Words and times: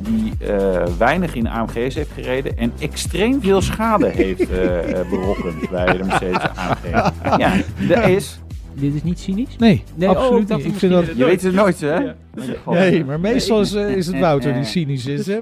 die 0.00 0.32
eh, 0.48 0.86
weinig 0.98 1.34
in 1.34 1.46
AMG's 1.48 1.94
heeft 1.94 2.10
gereden 2.14 2.56
en 2.58 2.72
extreem 2.80 3.40
veel 3.40 3.60
schade 3.60 4.06
heeft 4.22 4.50
eh, 4.50 5.00
eh, 5.00 5.08
berokkend 5.08 5.70
bij 5.70 5.96
de 5.96 6.04
Mercedes 6.04 6.42
AMG. 6.54 7.12
Ja, 7.38 7.56
dat 7.88 8.08
is. 8.08 8.40
Dit 8.74 8.94
is 8.94 9.02
niet 9.02 9.18
cynisch? 9.18 9.56
Nee, 9.56 9.82
Nee, 9.94 10.08
oh, 10.08 10.16
absoluut 10.16 10.48
niet. 10.48 10.64
Ik 10.64 10.74
vind 10.74 10.92
dat... 10.92 11.06
Je 11.16 11.24
weet 11.24 11.42
het 11.42 11.54
nooit, 11.54 11.80
hè? 11.80 12.12
Nee, 12.66 13.04
maar 13.04 13.20
meestal 13.20 13.60
is, 13.60 13.72
is 13.72 14.06
het 14.06 14.18
Wouter 14.18 14.54
die 14.54 14.64
cynisch 14.64 15.06
is, 15.06 15.26
hè? 15.26 15.38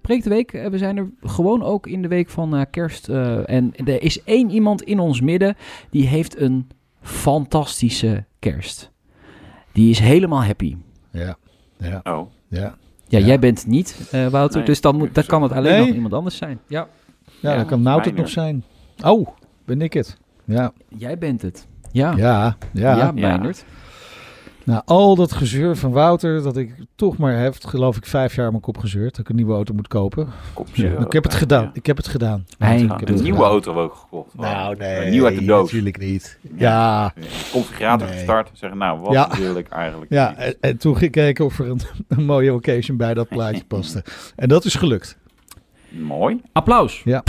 Preek 0.00 0.22
de 0.22 0.28
week. 0.30 0.50
We 0.70 0.78
zijn 0.78 0.96
er 0.96 1.10
gewoon 1.20 1.62
ook 1.62 1.86
in 1.86 2.02
de 2.02 2.08
week 2.08 2.28
van 2.28 2.56
eh, 2.56 2.62
kerst. 2.70 3.08
eh, 3.08 3.50
en 3.50 3.72
er 3.84 4.02
is 4.02 4.22
één 4.24 4.50
iemand 4.50 4.82
in 4.82 4.98
ons 4.98 5.20
midden 5.20 5.56
die 5.90 6.06
heeft 6.06 6.40
een 6.40 6.66
fantastische 7.02 8.24
kerst. 8.38 8.90
Die 9.72 9.90
is 9.90 9.98
helemaal 9.98 10.44
happy. 10.44 10.76
Ja, 11.10 11.36
ja, 11.78 12.00
Oh, 12.04 12.30
ja. 12.48 12.74
Ja, 13.10 13.18
Ja. 13.18 13.26
jij 13.26 13.38
bent 13.38 13.58
het 13.58 13.66
niet, 13.66 14.08
eh, 14.10 14.26
Wouter. 14.26 14.56
Nee, 14.56 14.66
dus 14.66 14.80
dan, 14.80 14.96
moet, 14.96 15.14
dan 15.14 15.24
kan 15.26 15.42
het 15.42 15.52
alleen 15.52 15.72
Nee. 15.78 15.86
nog 15.86 15.94
iemand 15.94 16.12
anders 16.12 16.36
zijn. 16.36 16.58
Ja, 16.66 16.86
Ja, 17.40 17.50
Ja, 17.50 17.56
dan 17.56 17.66
kan 17.66 17.82
Nout 17.82 18.04
het 18.04 18.16
nog 18.16 18.28
zijn. 18.28 18.64
Oh, 19.04 19.28
ben 19.64 19.82
ik 19.82 19.92
het. 19.92 20.16
Ja, 20.44 20.72
jij 20.88 21.18
bent 21.18 21.42
het. 21.42 21.66
Ja, 21.92 22.12
ja, 22.16 22.56
ja. 22.72 22.96
ja, 22.96 23.12
Ja. 23.14 23.40
Nou, 24.68 24.82
al 24.84 25.14
dat 25.16 25.32
gezeur 25.32 25.76
van 25.76 25.90
Wouter, 25.92 26.42
dat 26.42 26.56
ik 26.56 26.74
toch 26.94 27.16
maar 27.16 27.38
heb, 27.38 27.54
geloof 27.64 27.96
ik, 27.96 28.06
vijf 28.06 28.34
jaar 28.34 28.50
mijn 28.50 28.62
kop 28.62 28.78
gezeurd. 28.78 29.10
Dat 29.10 29.18
ik 29.18 29.28
een 29.28 29.36
nieuwe 29.36 29.52
auto 29.54 29.74
moet 29.74 29.88
kopen. 29.88 30.28
ik 30.74 31.12
heb 31.12 31.24
het 31.24 31.34
gedaan. 31.34 31.70
Ik 31.72 31.86
heb 31.86 31.96
het 31.96 32.08
gedaan. 32.08 32.46
Hij- 32.58 32.80
Ik 32.82 32.88
heb 32.90 33.00
Een 33.08 33.14
het 33.14 33.22
nieuwe 33.22 33.36
gedaan. 33.38 33.50
auto 33.52 33.74
ook 33.74 33.94
gekocht. 33.94 34.34
Nou, 34.34 34.76
nee, 34.76 35.10
Nieuw 35.10 35.24
uit 35.24 35.38
de 35.38 35.44
doos. 35.44 35.64
natuurlijk 35.64 35.98
niet. 35.98 36.38
Ja, 36.56 37.12
Configurator 37.52 38.06
Nee. 38.08 38.16
gestart. 38.16 38.50
Zeggen, 38.52 38.78
nou, 38.78 39.00
wat 39.00 39.12
Ja. 39.12 39.28
wil 39.38 39.56
ik 39.56 39.68
eigenlijk? 39.68 40.12
ja. 40.12 40.34
En, 40.36 40.54
en 40.60 40.76
toen 40.78 40.92
ging 40.92 41.04
ik 41.04 41.12
kijken 41.12 41.44
of 41.44 41.58
er 41.58 41.68
een, 41.70 41.80
een 42.18 42.24
mooie 42.24 42.54
occasion 42.54 42.96
bij 42.96 43.14
dat 43.14 43.28
plaatje 43.28 43.64
paste. 43.74 44.04
En 44.36 44.48
dat 44.48 44.64
is 44.64 44.74
gelukt. 44.74 45.18
Mooi. 45.88 46.40
Applaus. 46.52 47.02
Ja, 47.04 47.22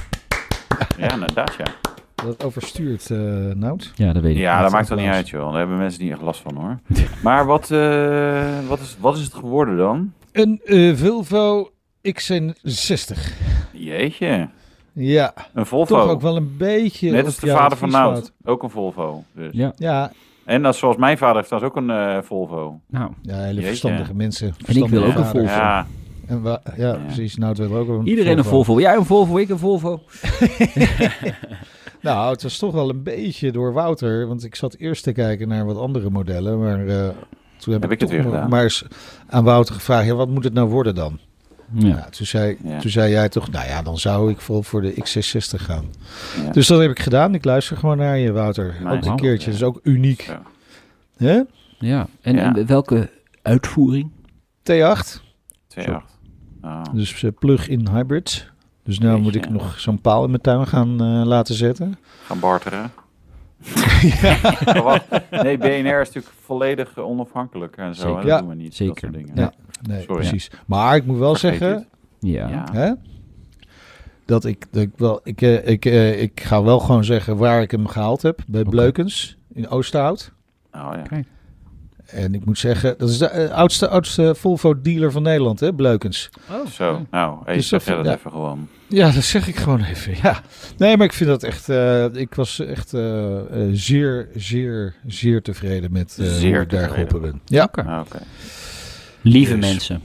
inderdaad, 0.98 1.56
ja. 1.58 1.66
Dat 2.26 2.44
overstuurt, 2.44 3.10
eh 3.12 3.18
Nout. 3.56 3.92
Ja, 3.96 4.14
dat 4.14 4.22
weet 4.22 4.36
ik. 4.36 4.42
Ja, 4.42 4.54
Dat 4.54 4.62
dat 4.64 4.72
maakt 4.72 4.88
toch 4.88 4.98
niet 4.98 5.08
uit, 5.08 5.30
joh. 5.30 5.50
Daar 5.50 5.60
hebben 5.60 5.78
mensen 5.78 6.04
niet 6.04 6.12
echt 6.12 6.22
last 6.22 6.42
van, 6.42 6.56
hoor. 6.56 6.80
Maar 7.24 7.46
wat, 7.46 7.72
eh, 7.72 8.68
wat, 8.68 8.80
is, 8.80 8.98
wat 9.00 9.18
is 9.18 9.24
het 9.24 9.34
geworden 9.34 9.78
dan? 9.78 10.14
Een 10.32 10.62
eh, 10.66 10.96
Volvo 10.96 11.70
XC60. 12.08 13.18
Jeetje. 13.72 14.50
Ja, 14.94 15.34
Een 15.54 15.66
Volvo. 15.66 15.96
toch 16.00 16.10
ook 16.10 16.22
wel 16.22 16.36
een 16.36 16.58
beetje... 16.58 17.12
Net 17.12 17.26
als 17.26 17.38
de 17.40 17.46
jouw 17.48 17.58
vader 17.58 17.78
van. 17.78 17.90
Nout. 17.90 18.32
Ook 18.44 18.64
een 18.64 18.70
Volvo. 18.70 19.24
Dus. 19.36 19.50
Ja, 19.54 19.74
Ja, 19.76 20.12
En 20.46 20.62
dat, 20.62 20.76
zoals 20.76 20.96
mijn 20.98 21.18
vader 21.18 21.36
heeft 21.36 21.48
trouwens 21.48 21.74
ook 21.74 21.82
een 21.84 21.90
eh, 21.90 22.18
Volvo. 22.22 22.80
nou. 22.88 23.12
ja, 23.22 23.36
hele 23.36 23.54
Jeetje. 23.54 23.68
verstandige 23.68 24.16
mensen. 24.16 24.48
En 24.48 24.54
ik 24.58 24.66
Verstandige 24.66 25.02
wil 25.02 25.10
ook 25.10 25.16
een. 25.18 25.26
Volvo. 25.26 25.48
Ja, 25.48 25.88
En 26.28 26.42
wa- 26.42 26.62
ja, 26.78 26.88
Ja. 26.88 26.94
precies. 27.06 27.36
Nout 27.36 27.58
wil 27.58 27.76
ook 27.76 27.88
een 27.88 28.08
Iedereen 28.08 28.38
een 28.38 28.44
Volvo. 28.44 28.80
Jij 28.80 28.96
een 28.96 29.06
Volvo, 29.06 29.38
ik 29.38 29.50
een 29.50 29.60
Volvo. 29.60 30.02
Nou, 32.02 32.32
het 32.32 32.44
was 32.44 32.58
toch 32.58 32.74
wel 32.74 32.90
een 32.90 33.04
beetje 33.04 33.52
door 33.52 33.74
Wouter. 33.74 34.28
Want 34.28 34.44
ik 34.44 34.56
zat 34.56 34.74
eerst 34.76 35.04
te 35.04 35.12
kijken 35.12 35.48
naar 35.48 35.66
wat 35.66 35.78
andere 35.78 36.10
modellen. 36.10 36.60
Maar 36.60 36.88
eh, 36.88 37.10
toen 37.58 37.74
heb, 37.74 37.82
Heb 37.82 37.92
ik 37.92 38.00
toch 38.00 38.10
het 38.10 38.18
weer 38.18 38.28
maar- 38.28 38.34
gedaan? 38.34 38.50
maar 38.50 38.64
eens 38.64 38.86
aan 39.28 39.44
Wouter 39.44 39.74
gevraagd. 39.76 40.06
Ja, 40.08 40.14
wat 40.16 40.30
moet 40.30 40.44
het 40.44 40.54
nou 40.54 40.70
worden 40.70 40.96
dan? 40.96 41.20
Ja. 41.74 41.88
Ja, 41.88 42.10
toen, 42.10 42.26
zei, 42.26 42.58
Ja. 42.64 42.80
toen 42.80 42.92
zei 42.92 43.12
jij 43.12 43.30
toch, 43.30 43.52
nou 43.52 43.68
ja, 43.68 43.82
dan 43.82 43.98
zou 43.98 44.32
ik 44.32 44.42
vol 44.42 44.62
voor 44.64 44.82
de 44.82 44.94
X660 44.94 45.62
gaan. 45.62 45.86
Ja. 46.46 46.52
Dus 46.52 46.68
dat 46.68 46.80
heb 46.80 46.92
ik 46.92 47.00
gedaan. 47.00 47.34
Ik 47.34 47.46
luister 47.46 47.78
gewoon 47.78 47.98
naar 47.98 48.18
je, 48.18 48.32
Wouter. 48.32 48.76
Ook 48.88 49.06
een 49.06 49.16
keertje. 49.16 49.52
Ja. 49.52 49.58
Dat 49.58 49.62
is 49.62 49.64
ook 49.64 49.80
uniek. 49.84 50.32
Ja, 51.18 51.46
en, 52.22 52.36
Ja. 52.36 52.56
en 52.56 52.66
welke 52.68 53.10
uitvoering? 53.42 54.12
T8. 54.64 55.22
2.8. 55.68 56.18
Oh. 56.62 56.84
Dus 56.94 57.24
eh, 57.24 57.30
plug-in 57.40 57.88
hybrid. 57.92 58.49
Dus 58.90 59.00
nu 59.00 59.18
moet 59.18 59.36
ik 59.36 59.50
nog 59.50 59.80
zo'n 59.80 60.02
paal 60.02 60.24
in 60.24 60.30
mijn 60.30 60.42
tuin 60.42 60.68
gaan 60.68 61.02
eh, 61.02 61.22
laten 61.26 61.56
zetten. 61.56 61.98
Gaan 62.24 62.40
barteren. 62.40 62.92
Wat? 64.84 65.04
Nee, 65.30 65.58
BNR 65.58 66.02
is 66.02 66.08
natuurlijk 66.08 66.34
volledig 66.44 66.98
eh, 66.98 67.04
onafhankelijk 67.04 67.78
en 67.78 67.96
zo. 67.96 68.02
Zeker. 68.02 68.16
hè. 68.16 68.22
Dat 68.22 68.30
Ja, 68.32 68.40
doen 68.40 68.50
we 68.50 68.56
niet. 68.56 68.76
zeker. 68.76 68.94
Dat 68.94 69.00
soort 69.02 69.14
dingen. 69.14 69.36
Ja. 69.36 69.54
Nee, 69.88 70.02
Sorry. 70.02 70.16
precies. 70.16 70.52
Maar 70.66 70.96
ik 70.96 71.06
moet 71.06 71.18
wel 71.18 71.36
Vergeet 71.36 71.60
zeggen... 71.60 71.78
het. 71.78 71.88
Ja. 72.20 72.48
Ja. 72.50 72.66
Hè? 72.72 72.92
Dat 74.26 74.46
ik, 74.46 74.66
dat 74.72 74.82
ik 74.84 74.92
wel, 74.98 75.20
ik, 75.24 75.42
eh, 75.42 75.68
ik, 75.68 75.86
eh, 75.86 76.22
ik 76.22 76.40
ga 76.42 76.64
wel 76.64 76.80
gewoon 76.80 77.04
zeggen 77.04 77.38
waar 77.38 77.62
ik 77.62 77.72
hem 77.72 77.88
gehaald 77.88 78.22
heb. 78.22 78.40
Bij. 78.48 78.64
Bleukens 78.64 79.38
in 79.54 79.68
Oosterhout. 79.70 80.32
Oh, 80.74 80.90
ja. 80.96 81.02
Kijk. 81.02 81.28
En 82.12 82.34
ik 82.34 82.46
moet 82.46 82.58
zeggen, 82.60 82.96
dat 82.98 83.10
is 83.10 83.18
de 83.18 83.26
eh, 83.28 83.52
oudste, 83.52 83.88
oudste 83.88 84.36
Volvo 84.38 84.82
dealer 84.82 85.12
van 85.12 85.22
Nederland, 85.24 85.60
hè, 85.60 85.74
Bleukens. 85.74 86.30
Zo, 86.72 87.06
nou, 87.12 87.38
hey, 87.46 87.56
Dus 87.56 87.70
dat- 87.70 87.84
ja. 87.84 88.04
even 88.04 88.32
gewoon. 88.32 88.68
Ja, 88.88 89.12
dat 89.12 89.24
zeg 89.24 89.48
ik 89.48 89.56
gewoon 89.56 89.84
even. 89.84 90.14
Ja. 90.22 90.42
Nee, 90.78 90.98
maar 90.98 91.06
ik 91.06 91.14
vind 91.14 91.30
dat 91.30 91.44
echt. 91.44 91.70
eh, 91.70 92.06
ik 92.14 92.36
was 92.36 92.60
echt 92.60 92.94
eh, 92.94 93.38
zeer, 93.72 94.30
zeer, 94.36 94.96
zeer 95.08 95.42
tevreden 95.42 95.92
met 95.92 96.18
eh 96.20 96.26
Zeer 96.26 96.54
hoe 96.54 96.62
ik 96.64 96.70
daar 96.70 96.90
geholpen 96.90 97.22
ben. 97.22 97.42
Ja, 97.46 97.64
Oké. 97.64 97.82
Ah, 97.84 98.00
Oké. 98.06 98.20
Lieve 99.22 99.58
Dus. 99.58 99.70
mensen. 99.70 100.02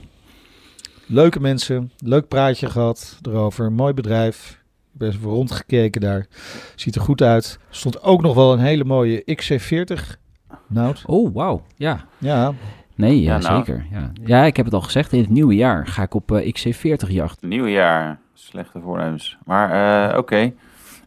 leuke 1.06 1.40
mensen, 1.40 1.92
leuk 1.98 2.28
praatje 2.28 2.70
gehad 2.70 3.18
erover, 3.22 3.72
mooi 3.72 3.92
bedrijf. 3.92 4.62
Ik 4.92 4.98
ben 5.00 5.08
even 5.08 5.30
rondgekeken 5.30 6.00
daar. 6.00 6.26
Ziet 6.74 6.94
er 6.94 7.00
goed 7.00 7.22
uit. 7.22 7.58
Stond 7.70 8.02
ook 8.02 8.22
nog 8.22 8.34
wel 8.34 8.52
een 8.52 8.58
hele 8.58 8.84
mooie 8.84 9.22
XC40. 9.42 10.18
Nout. 10.66 11.02
Oh, 11.06 11.34
wauw. 11.34 11.62
Ja. 11.76 12.04
Ja, 12.18 12.52
Nee, 12.96 13.20
ja, 13.22 13.34
Ja, 13.34 13.40
nou. 13.40 13.64
zeker. 13.64 13.86
Ja. 13.90 14.10
ja, 14.24 14.44
ik 14.44 14.56
heb 14.56 14.64
het 14.64 14.74
al 14.74 14.80
gezegd. 14.80 15.12
In 15.12 15.20
het 15.20 15.30
nieuwe 15.30 15.54
jaar 15.54 15.86
ga 15.86 16.02
ik 16.02 16.14
op 16.14 16.32
eh, 16.32 16.52
XC40 16.52 17.08
jacht. 17.08 17.42
Nieuw 17.42 17.66
jaar. 17.66 18.18
Slechte 18.34 18.80
voornemens. 18.80 19.36
Maar 19.44 20.10
eh, 20.10 20.18
oké. 20.18 20.52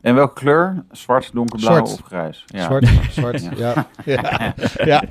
En 0.01 0.15
welke 0.15 0.33
kleur? 0.33 0.83
Zwart, 0.91 1.29
donkerblauw 1.33 1.75
Zwart. 1.85 1.93
of 2.01 2.05
grijs? 2.07 2.43
Ja. 2.47 2.63
zwart, 2.65 2.87
zwart. 3.09 3.49
Ja. 3.57 3.87
Ja. 4.05 4.53
Ja. 4.85 5.03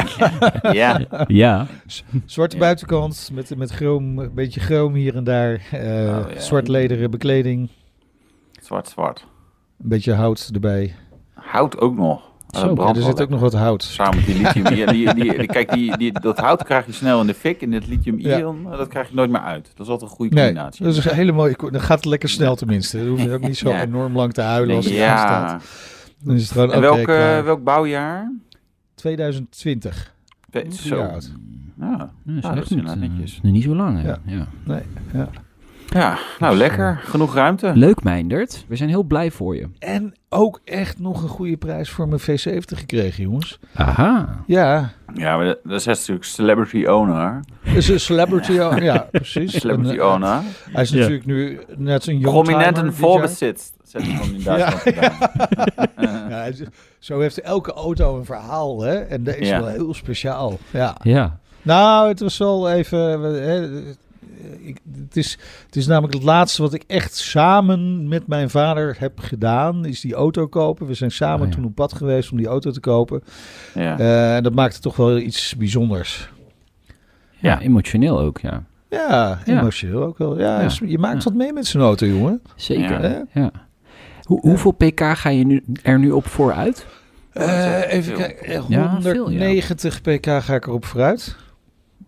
ja. 0.72 1.00
Ja. 1.26 1.66
Zwarte 2.24 2.56
Ja. 2.56 2.62
buitenkant 2.62 3.30
met, 3.32 3.56
met 3.56 3.70
chroom, 3.70 4.18
een 4.18 4.34
beetje 4.34 4.60
chroom 4.60 4.94
hier 4.94 5.16
en 5.16 5.24
daar. 5.24 5.52
Oh, 5.72 5.80
ja. 5.82 6.24
Zwart 6.40 6.68
lederen 6.68 7.10
bekleding. 7.10 7.68
Zwart, 8.60 8.88
zwart. 8.88 9.26
Een 9.82 9.88
beetje 9.88 10.12
hout 10.12 10.50
erbij. 10.54 10.94
Hout 11.34 11.78
ook 11.78 11.96
nog. 11.96 12.30
Zo, 12.56 12.66
dat 12.66 12.76
ja, 12.76 12.82
brandt 12.82 12.98
Ja, 12.98 13.04
er 13.04 13.10
zit 13.10 13.22
ook 13.22 13.28
nog 13.28 13.40
wat 13.40 13.52
hout. 13.54 13.82
Samen 13.82 14.16
met 14.16 14.26
die 14.26 14.34
lithium. 14.38 14.64
die, 14.64 14.86
die, 14.92 15.14
die, 15.14 15.36
die- 15.38 15.46
kijk, 15.46 15.72
die, 15.72 15.96
die, 15.96 16.12
dat 16.20 16.38
hout 16.38 16.62
krijg 16.64 16.86
je 16.86 16.92
snel 16.92 17.20
in 17.20 17.26
de 17.26 17.34
fik. 17.34 17.62
En 17.62 17.70
dit 17.70 17.86
lithium-ion, 17.86 18.62
dat 18.70 18.88
krijg 18.88 19.08
je 19.08 19.14
nooit 19.14 19.30
meer 19.30 19.40
uit. 19.40 19.70
Dat 19.74 19.86
is 19.86 19.92
altijd 19.92 20.10
een 20.10 20.16
goede 20.16 20.34
Nee, 20.34 20.44
combinatie. 20.44 20.84
dat 20.84 20.96
is 20.96 21.04
een 21.04 21.14
hele 21.14 21.32
mooie. 21.32 21.54
Dan 21.70 21.80
gaat 21.80 21.96
het 21.96 22.04
lekker 22.04 22.28
snel 22.28 22.56
tenminste. 22.56 22.98
Dan 22.98 23.06
hoef 23.08 23.22
je 23.22 23.32
ook 23.32 23.40
niet 23.40 23.56
zo 23.58 23.68
Ja. 23.76 23.82
enorm 23.82 24.16
lang 24.16 24.32
te 24.32 24.40
huilen 24.40 24.76
als 24.76 24.84
het 24.84 24.94
ja. 24.94 25.16
aanstaat. 25.16 25.64
Dan 26.22 26.34
is 26.34 26.42
het 26.42 26.52
gewoon, 26.52 26.72
En 26.72 26.76
oké, 26.78 26.86
welk, 26.86 26.98
eh, 26.98 27.04
klaar. 27.04 27.44
welk 27.44 27.64
bouwjaar? 27.64 28.32
2020. 28.94 30.14
Twee- 30.50 30.62
Drie 30.68 30.78
Zo. 30.78 31.00
oud. 31.00 31.32
Ja, 31.80 31.96
Dat 31.96 32.08
is 32.36 32.42
Ah, 32.44 32.50
dat 32.54 32.56
echt 32.62 32.70
is 32.70 32.76
eh, 32.76 32.92
netjes. 32.94 33.40
nog 33.42 33.52
niet 33.52 33.62
zo 33.62 33.74
lang. 33.74 34.02
Hè? 34.02 34.08
Ja. 34.08 34.18
Ja. 34.24 34.46
Nee, 34.64 34.80
ja. 35.12 35.28
Ja 35.86 36.18
nou 36.38 36.56
lekker. 36.56 37.00
Genoeg 37.04 37.34
ruimte. 37.34 37.72
Leuk, 37.74 38.02
Meindert. 38.02 38.64
We 38.68 38.76
zijn 38.76 38.88
heel 38.88 39.02
blij 39.02 39.30
voor 39.30 39.56
je. 39.56 39.68
En 39.78 40.14
ook 40.28 40.60
echt 40.64 40.98
nog 40.98 41.22
een 41.22 41.28
goede 41.28 41.56
prijs 41.56 41.90
voor 41.90 42.08
mijn 42.08 42.20
V70 42.20 42.58
gekregen, 42.76 43.22
jongens. 43.22 43.58
Aha. 43.74 44.42
Ja, 44.46 44.90
Ja, 45.14 45.36
maar 45.36 45.44
dat, 45.46 45.58
dat 45.64 45.78
is 45.80 45.84
natuurlijk 45.86 46.24
celebrity 46.26 46.84
owner. 46.86 47.40
is 47.62 47.88
een 47.88 48.00
celebrity. 48.00 48.52
ja, 48.82 49.08
precies. 49.10 49.58
Celebrity 49.60 49.94
En, 49.94 50.00
eh, 50.00 50.12
owner. 50.12 50.40
Hij 50.72 50.82
is 50.82 50.90
Ja. 50.90 50.96
natuurlijk 50.98 51.26
nu 51.26 51.60
net 51.76 52.06
een 52.06 52.18
jong 52.18 52.32
Prominenten 52.44 52.94
voorbezit. 52.94 53.72
Zet 53.84 54.02
ik 54.02 54.16
gewoon 54.16 54.34
in 54.34 54.42
Duitsland 54.42 54.82
gedaan. 54.82 55.12
Ja, 56.28 56.48
zo 56.98 57.20
heeft 57.20 57.40
elke 57.40 57.72
auto 57.72 58.18
een 58.18 58.24
verhaal, 58.24 58.80
hè? 58.82 58.94
En 58.94 59.24
deze 59.24 59.38
is 59.38 59.48
Ja. 59.48 59.58
wel 59.58 59.68
heel 59.68 59.94
speciaal. 59.94 60.58
Ja. 60.70 60.96
Ja. 61.02 61.38
Nou, 61.62 62.08
het 62.08 62.20
was 62.20 62.38
wel 62.38 62.70
even. 62.70 62.98
Hè, 63.42 63.68
ik, 64.58 64.78
het, 65.06 65.16
is, 65.16 65.38
het 65.66 65.76
is 65.76 65.86
namelijk 65.86 66.14
het 66.14 66.22
laatste 66.22 66.62
wat 66.62 66.74
ik 66.74 66.84
echt 66.86 67.16
samen 67.16 68.08
met 68.08 68.26
mijn 68.26 68.50
vader 68.50 68.96
heb 68.98 69.18
gedaan, 69.20 69.84
is 69.84 70.00
die 70.00 70.14
auto 70.14 70.46
kopen. 70.46 70.86
We 70.86 70.94
zijn 70.94 71.10
samen 71.10 71.40
Oh, 71.40 71.48
ja. 71.48 71.54
toen 71.54 71.64
op 71.64 71.74
pad 71.74 71.92
geweest 71.92 72.30
om 72.30 72.36
die 72.36 72.46
auto 72.46 72.70
te 72.70 72.80
kopen. 72.80 73.22
Ja. 73.74 73.98
Eh, 73.98 74.36
En 74.36 74.42
dat 74.42 74.54
maakte 74.54 74.80
toch 74.80 74.96
wel 74.96 75.18
iets 75.18 75.56
bijzonders. 75.56 76.28
Ja, 77.38 77.60
emotioneel 77.60 78.20
ook, 78.20 78.38
ja. 78.38 78.64
Ja, 78.90 79.38
Ja. 79.44 79.58
emotioneel 79.58 80.02
ook 80.02 80.18
wel. 80.18 80.38
Ja, 80.38 80.60
Ja. 80.60 80.68
je 80.86 80.98
maakt 80.98 81.22
Ja. 81.22 81.28
wat 81.30 81.38
mee 81.38 81.52
met 81.52 81.66
zo'n 81.66 81.80
auto, 81.82 82.06
jongen. 82.06 82.42
Zeker. 82.56 82.90
Ja. 82.90 83.00
Hè? 83.00 83.40
Ja. 83.40 83.50
Hoe, 84.22 84.40
hoeveel 84.40 84.70
pk 84.72 85.00
ga 85.00 85.28
je 85.28 85.44
nu, 85.46 85.64
er 85.82 85.98
nu 85.98 86.10
op 86.10 86.26
vooruit? 86.26 86.86
Eh, 87.32 87.92
even 87.92 88.14
kijken. 88.14 88.46
eh, 88.46 88.62
Ja, 88.68 89.00
veel, 89.00 89.12
ja. 89.14 89.20
190 89.22 90.00
pk 90.00 90.26
ga 90.26 90.54
ik 90.54 90.66
erop 90.66 90.84
vooruit. 90.84 91.36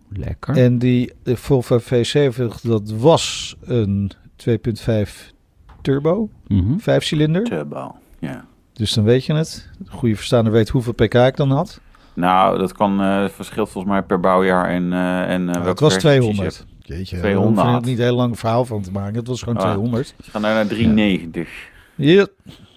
Lekker. 0.09 0.57
En 0.57 0.77
die 0.77 1.11
de 1.23 1.37
Volvo 1.37 1.79
V70, 1.79 2.61
dat 2.61 2.91
was 2.91 3.55
een 3.61 4.11
2.5 4.35 5.33
turbo, 5.81 6.29
Mhm. 6.47 6.77
vijf 6.77 7.03
cilinder. 7.03 7.43
Turbo. 7.43 7.95
Ja. 8.19 8.45
Dus 8.73 8.93
dan 8.93 9.03
weet 9.03 9.25
je 9.25 9.33
het. 9.33 9.69
De 9.77 9.91
goede 9.91 10.15
verstaander 10.15 10.53
weet 10.53 10.69
hoeveel 10.69 10.93
pk 10.93 11.13
ik 11.13 11.35
dan 11.35 11.51
had. 11.51 11.81
Nou, 12.13 12.57
dat 12.57 12.73
kan 12.73 13.01
eh 13.01 13.25
verschilt 13.29 13.69
volgens 13.69 13.93
mij 13.93 14.03
per 14.03 14.19
bouwjaar 14.19 14.65
en, 14.69 14.93
eh 14.93 15.29
en 15.33 15.41
uh, 15.41 15.53
Nou, 15.53 15.67
het 15.67 15.79
was 15.79 15.93
200. 15.97 16.65
Jeetje, 16.79 17.17
200. 17.17 17.55
daar 17.55 17.65
hoef 17.65 17.73
je 17.75 17.81
er 17.81 17.89
niet 17.89 17.97
een 17.99 18.03
heel 18.05 18.15
lang 18.15 18.39
verhaal 18.39 18.65
van 18.65 18.81
te 18.81 18.91
maken. 18.91 19.15
Het 19.15 19.27
was 19.27 19.39
gewoon 19.41 19.57
Ah. 19.57 19.63
200. 19.63 20.13
Ze 20.23 20.31
gaan 20.31 20.41
daar 20.41 20.53
naar 20.53 20.67
390. 20.67 21.49
Ja. 21.95 22.27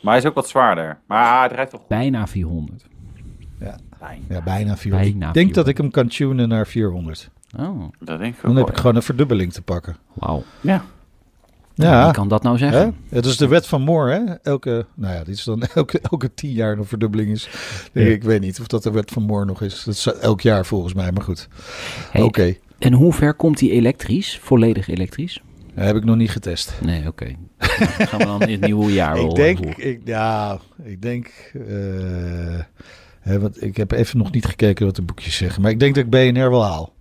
Maar 0.02 0.12
hij 0.12 0.23
is 0.23 0.29
ook 0.29 0.34
wat 0.34 0.49
zwaarder. 0.49 0.99
Maar 1.06 1.38
hij 1.38 1.56
rijdt 1.56 1.70
toch. 1.70 1.87
Bijna 1.87 2.26
400. 2.26 2.84
Fijn. 4.03 4.23
ja, 4.29 4.41
bijna 4.43 4.77
400. 4.77 5.11
Bijna 5.13 5.29
ik 5.29 5.35
denk 5.35 5.47
400. 5.47 5.55
dat 5.55 5.69
ik 5.69 5.77
hem 5.77 5.91
kan 5.91 6.09
tunen 6.09 6.49
naar 6.49 6.67
400. 6.67 7.31
Oh, 7.59 7.83
Dat 8.01 8.19
denk 8.19 8.33
ik 8.35 8.39
ook 8.39 8.43
Dan 8.55 8.57
heb 8.57 8.69
ik 8.71 8.77
gewoon 8.77 8.97
een 8.97 9.03
verdubbeling 9.03 9.53
te 9.53 9.63
pakken. 9.63 9.97
wauw. 10.13 10.43
Ja. 10.61 10.85
Ja, 11.75 12.05
Wie 12.05 12.13
kan 12.13 12.29
dat 12.29 12.43
nou 12.43 12.59
hè? 12.59 12.71
zeggen? 12.71 12.97
het 13.09 13.25
is 13.27 13.37
de 13.37 13.49
wet 13.49 13.67
van 13.67 13.83
Moore. 13.83 14.13
Hè? 14.13 14.35
Elke, 14.43 14.87
nou 14.95 15.15
ja, 15.15 15.25
dit 15.25 15.35
is 15.37 15.45
dan 15.45 15.63
elke, 15.75 16.01
elke 16.01 16.35
tien 16.35 16.53
jaar 16.53 16.79
een 16.79 16.85
verdubbeling 16.85 17.31
is. 17.31 17.49
Nee, 17.93 18.05
Ja. 18.07 18.11
Ik 18.15 18.23
weet 18.23 18.41
niet 18.41 18.61
of 18.61 18.67
dat 18.67 18.83
de 18.83 18.91
wet 18.91 19.11
van 19.11 19.23
Moore 19.23 19.45
nog 19.45 19.63
is. 19.63 19.85
Dat 19.85 19.95
is 19.95 20.07
elk 20.07 20.41
jaar 20.41 20.67
volgens 20.67 20.95
mij, 20.95 21.13
maar 21.13 21.23
goed. 21.23 21.49
Hey, 22.11 22.23
Oké, 22.23 22.55
En 22.79 22.93
hoe 22.93 23.13
ver 23.13 23.35
komt 23.35 23.59
die 23.59 23.71
elektrisch? 23.71 24.39
Volledig 24.43 24.89
elektrisch? 24.89 25.43
dat 25.75 25.85
heb 25.85 25.97
ik 25.97 26.05
nog 26.05 26.17
niet 26.17 26.31
getest. 26.31 26.73
Nee, 26.83 27.07
oké. 27.07 27.27
Dan 27.59 27.69
gaan 28.07 28.19
we 28.19 28.25
dan 28.25 28.43
in 28.43 28.51
het 28.51 28.61
nieuwe 28.61 28.93
jaar 28.93 29.15
wel 29.21 29.29
Ik 29.29 29.35
denk, 29.35 29.59
horen. 29.59 29.89
ik, 29.91 30.01
ja, 30.05 30.59
ik 30.83 31.03
denk, 31.03 31.27
eh, 31.69 32.61
hè, 33.23 33.41
want 33.41 33.63
ik 33.63 33.77
heb 33.77 33.91
even 33.93 34.19
nog 34.19 34.33
niet 34.33 34.45
gekeken 34.45 34.87
wat 34.87 34.97
de 34.97 35.03
boekjes 35.03 35.37
zeggen. 35.37 35.63
Maar 35.63 35.71
ik 35.71 35.81
denk 35.81 35.95
dat 35.95 36.05
ik 36.05 36.11
BNR 36.11 36.51
wel 36.51 36.65
haal. 36.65 36.93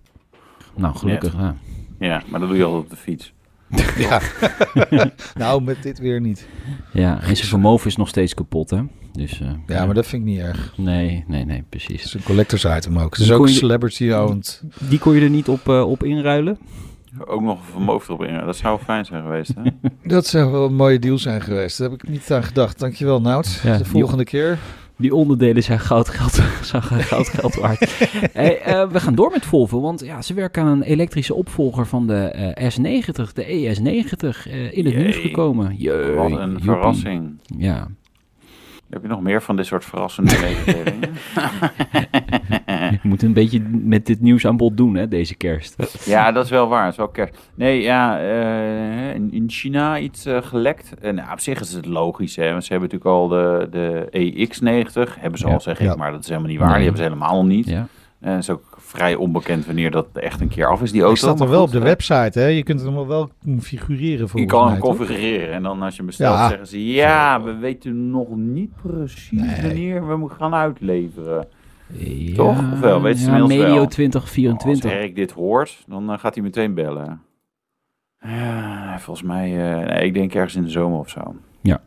Nou, 0.76 0.96
gelukkig. 0.96 1.32
Ja. 1.32 1.54
Ja, 1.98 2.22
maar 2.28 2.40
dat 2.40 2.48
doe 2.48 2.58
je 2.58 2.64
altijd 2.64 2.82
op 2.84 2.90
de 2.90 2.96
fiets. 2.96 3.32
Ja. 3.98 4.20
nou, 5.34 5.62
met 5.62 5.82
dit 5.82 5.98
weer 5.98 6.20
niet. 6.20 6.46
ja, 6.92 7.20
en 7.22 7.36
zijn 7.36 7.48
vermogen 7.48 7.86
is 7.86 7.96
nog 7.96 8.08
steeds 8.08 8.34
kapot, 8.34 8.70
hè? 8.70 8.80
Dus, 9.12 9.40
eh, 9.40 9.48
Ja, 9.66 9.84
maar 9.86 9.94
dat 9.94 10.06
vind 10.06 10.22
ik 10.22 10.28
niet 10.28 10.38
erg. 10.40 10.72
Nee, 10.76 11.24
nee, 11.28 11.44
nee, 11.44 11.56
Het 11.56 11.68
precies. 11.68 12.04
is 12.04 12.14
een 12.14 12.22
collectors 12.22 12.64
item 12.64 12.98
ook. 12.98 13.10
Het 13.10 13.18
is 13.18 13.24
Die 13.24 13.34
ook 13.34 13.40
kon 13.42 13.48
je- 13.52 13.58
celebrity 13.58 14.10
owned. 14.10 14.62
Die 14.78 14.98
kon 14.98 15.14
je 15.14 15.20
er 15.20 15.30
niet 15.30 15.48
op, 15.48 15.68
eh, 15.68 15.88
op 15.90 16.02
inruilen? 16.04 16.58
Ook 17.26 17.42
nog 17.42 17.58
een 17.58 17.72
vermogen 17.72 18.14
erop 18.14 18.26
in. 18.26 18.46
Dat 18.46 18.56
zou 18.56 18.78
fijn 18.80 19.04
zijn 19.04 19.22
geweest. 19.22 19.52
Hè? 19.62 19.70
Dat 20.14 20.26
zou 20.26 20.50
wel 20.50 20.64
een 20.66 20.74
mooie 20.74 20.98
deal 20.98 21.18
zijn 21.18 21.40
geweest. 21.40 21.78
Daar 21.78 21.90
heb 21.90 22.02
ik 22.02 22.08
niet 22.08 22.32
aan 22.32 22.42
gedacht. 22.44 22.78
Dankjewel, 22.78 23.20
Nout. 23.20 23.60
Ja, 23.62 23.78
de 23.78 23.84
volgende 23.84 24.24
keer. 24.24 24.58
Die 25.02 25.14
onderdelen 25.14 25.62
zijn 25.62 25.80
goud 25.80 26.08
geld, 26.08 26.32
zijn 26.70 26.82
goud 26.82 27.28
geld 27.28 27.54
waard. 27.54 27.98
hey, 28.32 28.60
eh, 28.62 28.88
we 28.90 29.00
gaan 29.00 29.14
door 29.14 29.30
met 29.30 29.44
Volvo, 29.44 29.80
want 29.80 30.00
ja, 30.00 30.22
ze 30.22 30.34
werken 30.34 30.62
aan 30.62 30.68
een 30.68 30.82
elektrische 30.82 31.34
opvolger 31.34 31.86
van 31.86 32.06
de 32.06 32.14
eh, 32.14 32.70
S90, 32.70 33.32
de 33.32 33.44
ES90, 33.44 34.50
eh, 34.50 34.72
in 34.76 34.84
het 34.84 34.94
Jee. 34.94 35.02
nieuws 35.02 35.16
gekomen. 35.16 35.74
Jee, 35.76 36.12
Wat 36.12 36.30
een 36.30 36.48
joepie. 36.50 36.64
verrassing. 36.64 37.38
Ja. 37.58 37.88
Heb 38.92 39.02
je 39.02 39.08
nog 39.08 39.20
meer 39.22 39.42
van 39.42 39.56
dit 39.56 39.66
soort 39.66 39.84
verrassende 39.84 40.38
mededelingen? 40.66 41.10
Je 42.92 42.98
moet 43.02 43.22
een 43.22 43.32
beetje 43.32 43.60
met 43.70 44.06
dit 44.06 44.20
nieuws 44.20 44.46
aan 44.46 44.56
bod 44.56 44.76
doen, 44.76 44.94
hè, 44.94 45.08
deze 45.08 45.34
kerst. 45.34 46.04
ja, 46.04 46.32
dat 46.32 46.44
is 46.44 46.50
wel 46.50 46.68
waar. 46.68 46.82
Dat 46.82 46.90
is 46.92 46.96
wel 46.98 47.08
kerst. 47.08 47.50
Nee, 47.54 47.80
ja, 47.82 48.20
eh, 48.20 49.14
in, 49.14 49.32
in 49.32 49.44
China 49.50 49.98
iets 49.98 50.24
eh, 50.26 50.42
gelekt. 50.42 50.94
En 51.00 51.14
nou, 51.14 51.32
op 51.32 51.40
zich 51.40 51.60
is 51.60 51.72
het 51.72 51.86
logisch, 51.86 52.36
hè. 52.36 52.50
Want 52.50 52.64
ze 52.64 52.72
hebben 52.72 52.90
natuurlijk 52.90 53.16
al 53.20 53.28
de, 53.28 53.66
de 53.70 54.08
EX90. 54.10 55.20
Hebben 55.20 55.38
ze 55.38 55.46
Ja. 55.46 55.52
al, 55.52 55.60
zeg 55.60 55.80
ik. 55.80 55.86
Ja. 55.86 55.94
Maar 55.94 56.10
dat 56.12 56.20
is 56.22 56.28
helemaal 56.28 56.50
niet 56.50 56.58
waar. 56.58 56.68
Nee. 56.68 56.76
Die 56.76 56.86
hebben 56.86 57.04
ze 57.04 57.08
helemaal 57.12 57.36
nog 57.42 57.52
niet. 57.52 57.66
Ja. 57.68 57.86
En 58.20 58.30
het 58.32 58.42
is 58.42 58.50
ook 58.50 58.71
vrij 58.92 59.14
onbekend 59.14 59.66
wanneer 59.66 59.90
dat 59.90 60.06
echt 60.14 60.40
een 60.40 60.48
keer 60.48 60.66
af 60.66 60.82
is, 60.82 60.92
die 60.92 61.02
auto. 61.02 61.14
Hij 61.20 61.22
staat 61.28 61.38
nog 61.38 61.48
wel 61.48 61.58
goed, 61.58 61.66
op 61.66 61.72
de 61.72 61.78
hè. 61.78 61.84
website. 61.84 62.38
Hè? 62.38 62.46
Je 62.46 62.62
kunt 62.62 62.80
hem 62.82 63.06
wel 63.06 63.30
configureren 63.44 64.18
Je 64.20 64.28
volgens 64.28 64.52
kan 64.52 64.68
hem 64.68 64.78
toch? 64.80 64.84
configureren 64.96 65.52
en 65.54 65.62
dan 65.62 65.82
als 65.82 65.90
je 65.92 65.96
hem 65.96 66.06
bestelt 66.06 66.34
Ja. 66.36 66.48
zeggen 66.48 66.66
ze... 66.66 66.86
Ja, 66.86 67.42
we 67.42 67.56
weten 67.56 68.10
nog 68.10 68.36
niet 68.36 68.70
precies 68.82 69.30
Nee. 69.40 69.62
wanneer 69.62 70.06
we 70.06 70.12
hem 70.12 70.28
gaan 70.28 70.54
uitleveren. 70.54 71.46
Ja, 71.94 72.34
Toch? 72.34 72.72
Of 72.72 72.80
wel? 72.80 73.02
Weet 73.02 73.18
ze 73.18 73.26
ja, 73.30 73.32
inmiddels 73.36 73.60
medio 73.60 73.74
wel? 73.74 73.86
2024. 73.86 74.90
Als 74.90 75.00
Erik 75.00 75.14
dit 75.14 75.30
hoort, 75.32 75.84
dan 75.86 76.12
eh, 76.12 76.18
gaat 76.18 76.34
hij 76.34 76.42
meteen 76.44 76.74
bellen. 76.74 77.20
Ja, 78.20 78.98
volgens 78.98 79.26
mij... 79.26 79.72
eh, 79.80 79.86
nee, 79.86 80.04
ik 80.06 80.14
denk 80.14 80.34
ergens 80.34 80.54
in 80.56 80.62
de 80.62 80.70
zomer 80.70 80.98
of 80.98 81.08
zo. 81.08 81.34
Ja. 81.60 81.80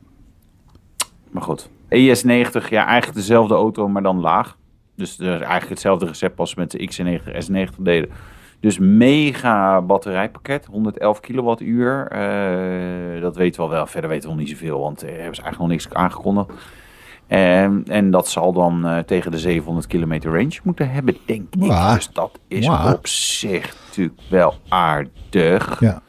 Maar 1.31 1.41
goed. 1.43 1.69
ES90, 1.89 2.69
ja, 2.69 2.85
eigenlijk 2.85 3.13
dezelfde 3.13 3.53
auto, 3.53 3.87
maar 3.87 4.03
dan 4.03 4.19
laag. 4.19 4.57
Dus 4.95 5.19
eh, 5.19 5.29
eigenlijk 5.29 5.69
hetzelfde 5.69 6.05
recept 6.05 6.39
als 6.39 6.55
met 6.55 6.71
de 6.71 6.89
XC90, 6.89 7.45
S90 7.45 7.75
deden. 7.77 8.09
Dus 8.59 8.79
mega 8.79 9.81
batterijpakket, 9.81 10.65
111 10.65 11.19
kilowattuur. 11.19 12.07
Eh, 12.07 13.21
dat 13.21 13.35
weten 13.35 13.59
we 13.61 13.67
al 13.67 13.73
wel. 13.73 13.87
Verder 13.87 14.09
weten 14.09 14.29
we 14.29 14.35
nog 14.35 14.45
niet 14.45 14.57
zoveel, 14.57 14.79
want 14.79 15.03
eh, 15.03 15.09
hebben 15.09 15.35
ze 15.35 15.41
eigenlijk 15.41 15.59
nog 15.59 15.67
niks 15.67 15.89
aangekondigd. 15.93 16.51
En, 17.27 17.83
en 17.87 18.11
dat 18.11 18.27
zal 18.27 18.53
dan 18.53 18.85
eh, 18.87 18.97
tegen 18.97 19.31
de 19.31 19.39
700 19.39 19.87
kilometer 19.87 20.31
range 20.31 20.59
moeten 20.63 20.89
hebben, 20.89 21.17
denk 21.25 21.41
ik. 21.53 21.59
Dus 21.93 22.09
dat 22.13 22.39
is 22.47 22.69
op 22.69 23.07
zich 23.07 23.75
natuurlijk 23.85 24.19
wel 24.29 24.53
aardig. 24.69 25.79
Ja. 25.79 26.01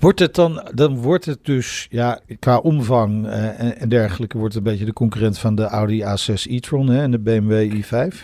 Wordt 0.00 0.18
het 0.18 0.34
dan, 0.34 0.68
dan 0.74 0.96
wordt 0.96 1.24
het 1.24 1.38
dus, 1.42 1.86
ja, 1.90 2.18
qua 2.38 2.56
omvang 2.58 3.26
eh, 3.26 3.60
en, 3.60 3.78
en 3.78 3.88
dergelijke, 3.88 4.38
wordt 4.38 4.54
het 4.54 4.64
een 4.66 4.70
beetje 4.70 4.86
de 4.86 4.92
concurrent 4.92 5.38
van 5.38 5.54
de 5.54 5.64
Audi 5.64 6.02
A6 6.02 6.50
e-tron 6.50 6.88
hè, 6.88 7.02
en 7.02 7.10
de 7.10 7.18
BMW 7.18 7.72
i5? 7.82 8.16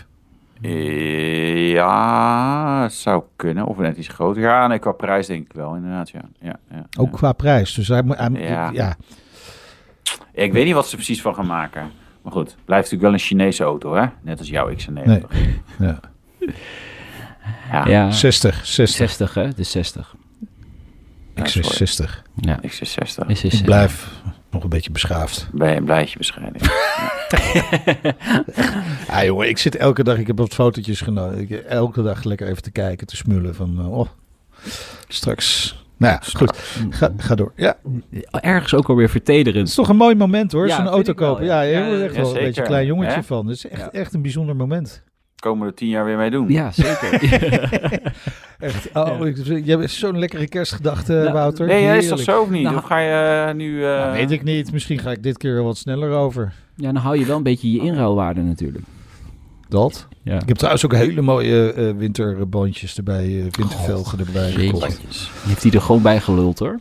Eh, 0.61 1.71
Ja, 1.71 2.81
het 2.83 2.93
zou 2.93 3.23
kunnen. 3.35 3.65
Of 3.65 3.77
net 3.77 3.97
iets 3.97 4.07
groter. 4.07 4.41
Ja, 4.41 4.67
nee, 4.67 4.79
qua 4.79 4.91
prijs 4.91 5.27
denk 5.27 5.45
ik 5.45 5.53
wel, 5.53 5.75
inderdaad. 5.75 6.09
Ja. 6.09 6.21
Ja, 6.39 6.55
ja, 6.71 6.85
Ook 6.99 7.09
ja. 7.11 7.17
qua 7.17 7.31
prijs. 7.31 7.73
Dus 7.73 7.87
hij, 7.87 8.03
Ja. 8.33 8.69
ja. 8.73 8.95
Ik 10.31 10.53
weet 10.53 10.65
niet 10.65 10.73
wat 10.73 10.87
ze 10.87 10.95
precies 10.95 11.21
van 11.21 11.35
gaan 11.35 11.47
maken. 11.47 11.91
Maar 12.21 12.31
goed, 12.31 12.51
het 12.51 12.65
blijft 12.65 12.91
natuurlijk 12.91 13.01
wel 13.01 13.13
een 13.13 13.19
Chinese 13.27 13.63
auto, 13.63 13.93
hè? 13.95 14.05
Net 14.21 14.39
als 14.39 14.49
jouw 14.49 14.73
XC90. 14.73 15.03
Nee. 15.03 15.23
Ja. 15.79 15.99
Ja, 17.71 17.87
Ja, 17.87 18.11
60, 18.11 18.65
60. 18.65 18.97
60 18.97 19.33
hè, 19.33 19.53
de 19.53 19.63
60. 19.63 20.15
Ik 21.55 21.63
Ja, 21.63 21.71
zeg 21.71 21.87
sorry. 21.87 22.09
60. 22.11 22.23
Ja, 22.35 22.59
XC60. 22.67 23.27
is, 23.27 23.43
is, 23.43 23.59
Ik 23.59 23.65
blijf 23.65 24.09
nog 24.51 24.63
een 24.63 24.69
beetje 24.69 24.91
beschaafd. 24.91 25.47
Bij 25.51 25.77
een 25.77 25.83
blijtje 25.85 26.17
bescheiden. 26.17 26.61
Ja, 29.07 29.25
jongen, 29.25 29.49
ik 29.49 29.57
zit 29.57 29.75
elke 29.75 30.03
dag, 30.03 30.17
ik 30.17 30.27
heb 30.27 30.37
wat 30.37 30.53
fotootjes 30.53 31.01
genomen. 31.01 31.39
Ik, 31.39 31.49
elke 31.51 32.01
dag 32.03 32.23
lekker 32.23 32.47
even 32.47 32.61
te 32.63 32.71
kijken, 32.71 33.07
te 33.07 33.15
smullen 33.15 33.55
van, 33.55 33.79
eh, 33.79 33.97
oh, 33.97 34.07
straks. 35.07 35.75
Nou 35.97 36.13
ja, 36.13 36.19
goed. 36.37 36.57
Ga, 36.89 37.11
ga 37.17 37.35
door. 37.35 37.51
Ja, 37.55 37.77
Ergens 38.31 38.73
ook 38.73 38.87
alweer 38.89 39.03
het 39.03 39.11
vertederend. 39.11 39.67
is 39.67 39.73
toch 39.75 39.89
een 39.89 39.95
mooi 39.95 40.15
moment 40.15 40.51
hoor, 40.51 40.67
Ja, 40.67 40.75
zo'n 40.75 40.87
auto 40.87 41.11
ik 41.11 41.19
wel, 41.19 41.29
kopen. 41.31 41.45
ja. 41.45 41.61
Ja, 41.61 41.77
je 41.77 41.83
Ja, 41.83 41.87
wordt 41.87 42.03
echt 42.03 42.15
ja, 42.15 42.21
wel 42.21 42.35
een 42.37 42.43
beetje 42.43 42.61
een 42.61 42.67
klein 42.67 42.85
jongetje 42.85 43.23
van. 43.23 43.47
Het 43.47 43.55
is 43.55 43.67
echt, 43.67 43.81
Ja. 43.81 43.91
echt 43.91 44.13
een 44.13 44.21
bijzonder 44.21 44.55
moment. 44.55 45.03
Komen 45.43 45.61
we 45.65 45.67
er 45.71 45.73
tien 45.73 45.87
jaar 45.89 46.05
weer 46.05 46.17
mee 46.17 46.29
doen. 46.29 46.49
Ja, 46.49 46.71
zeker. 46.71 47.13
Echt. 48.59 48.89
Oh, 48.93 49.27
ik- 49.27 49.65
je 49.65 49.77
hebt 49.77 49.91
zo'n 49.91 50.19
lekkere 50.19 50.47
kerstgedachte, 50.47 51.13
Nou, 51.13 51.31
Wouter. 51.33 51.67
Nee, 51.67 51.81
ja, 51.83 51.93
is 51.93 52.07
dat 52.07 52.17
Heerlijk. 52.19 52.37
zo 52.37 52.41
of 52.43 52.49
niet? 52.49 52.63
Nou, 52.63 52.75
of 52.75 52.83
ga 52.83 52.99
je 52.99 53.45
eh, 53.49 53.55
nu... 53.55 53.75
eh, 53.83 53.89
Ja, 53.89 54.11
weet 54.11 54.31
ik 54.31 54.43
niet. 54.43 54.71
Misschien 54.71 54.99
ga 54.99 55.11
ik 55.11 55.23
dit 55.23 55.37
keer 55.37 55.53
wel 55.53 55.63
wat 55.63 55.77
sneller 55.77 56.09
over. 56.11 56.53
ja, 56.75 56.91
dan 56.91 57.01
hou 57.01 57.17
je 57.19 57.25
wel 57.25 57.37
een 57.37 57.43
beetje 57.43 57.71
je 57.71 57.79
inruilwaarde 57.81 58.41
natuurlijk. 58.41 58.83
Dat. 59.69 60.07
Ja. 60.21 60.35
Ik 60.41 60.47
heb 60.47 60.57
trouwens 60.57 60.85
ook 60.85 60.93
hele 60.93 61.21
mooie 61.21 61.73
eh, 61.73 61.89
winterbandjes 61.97 62.97
erbij, 62.97 63.25
eh, 63.25 63.41
wintervelgen 63.41 64.19
erbij 64.19 64.51
jeetje. 64.51 64.65
gekocht. 64.67 65.29
Heeft 65.47 65.63
hij 65.63 65.71
er 65.71 65.81
gewoon 65.81 66.01
bij 66.01 66.19
geluld 66.19 66.59
hoor. 66.59 66.79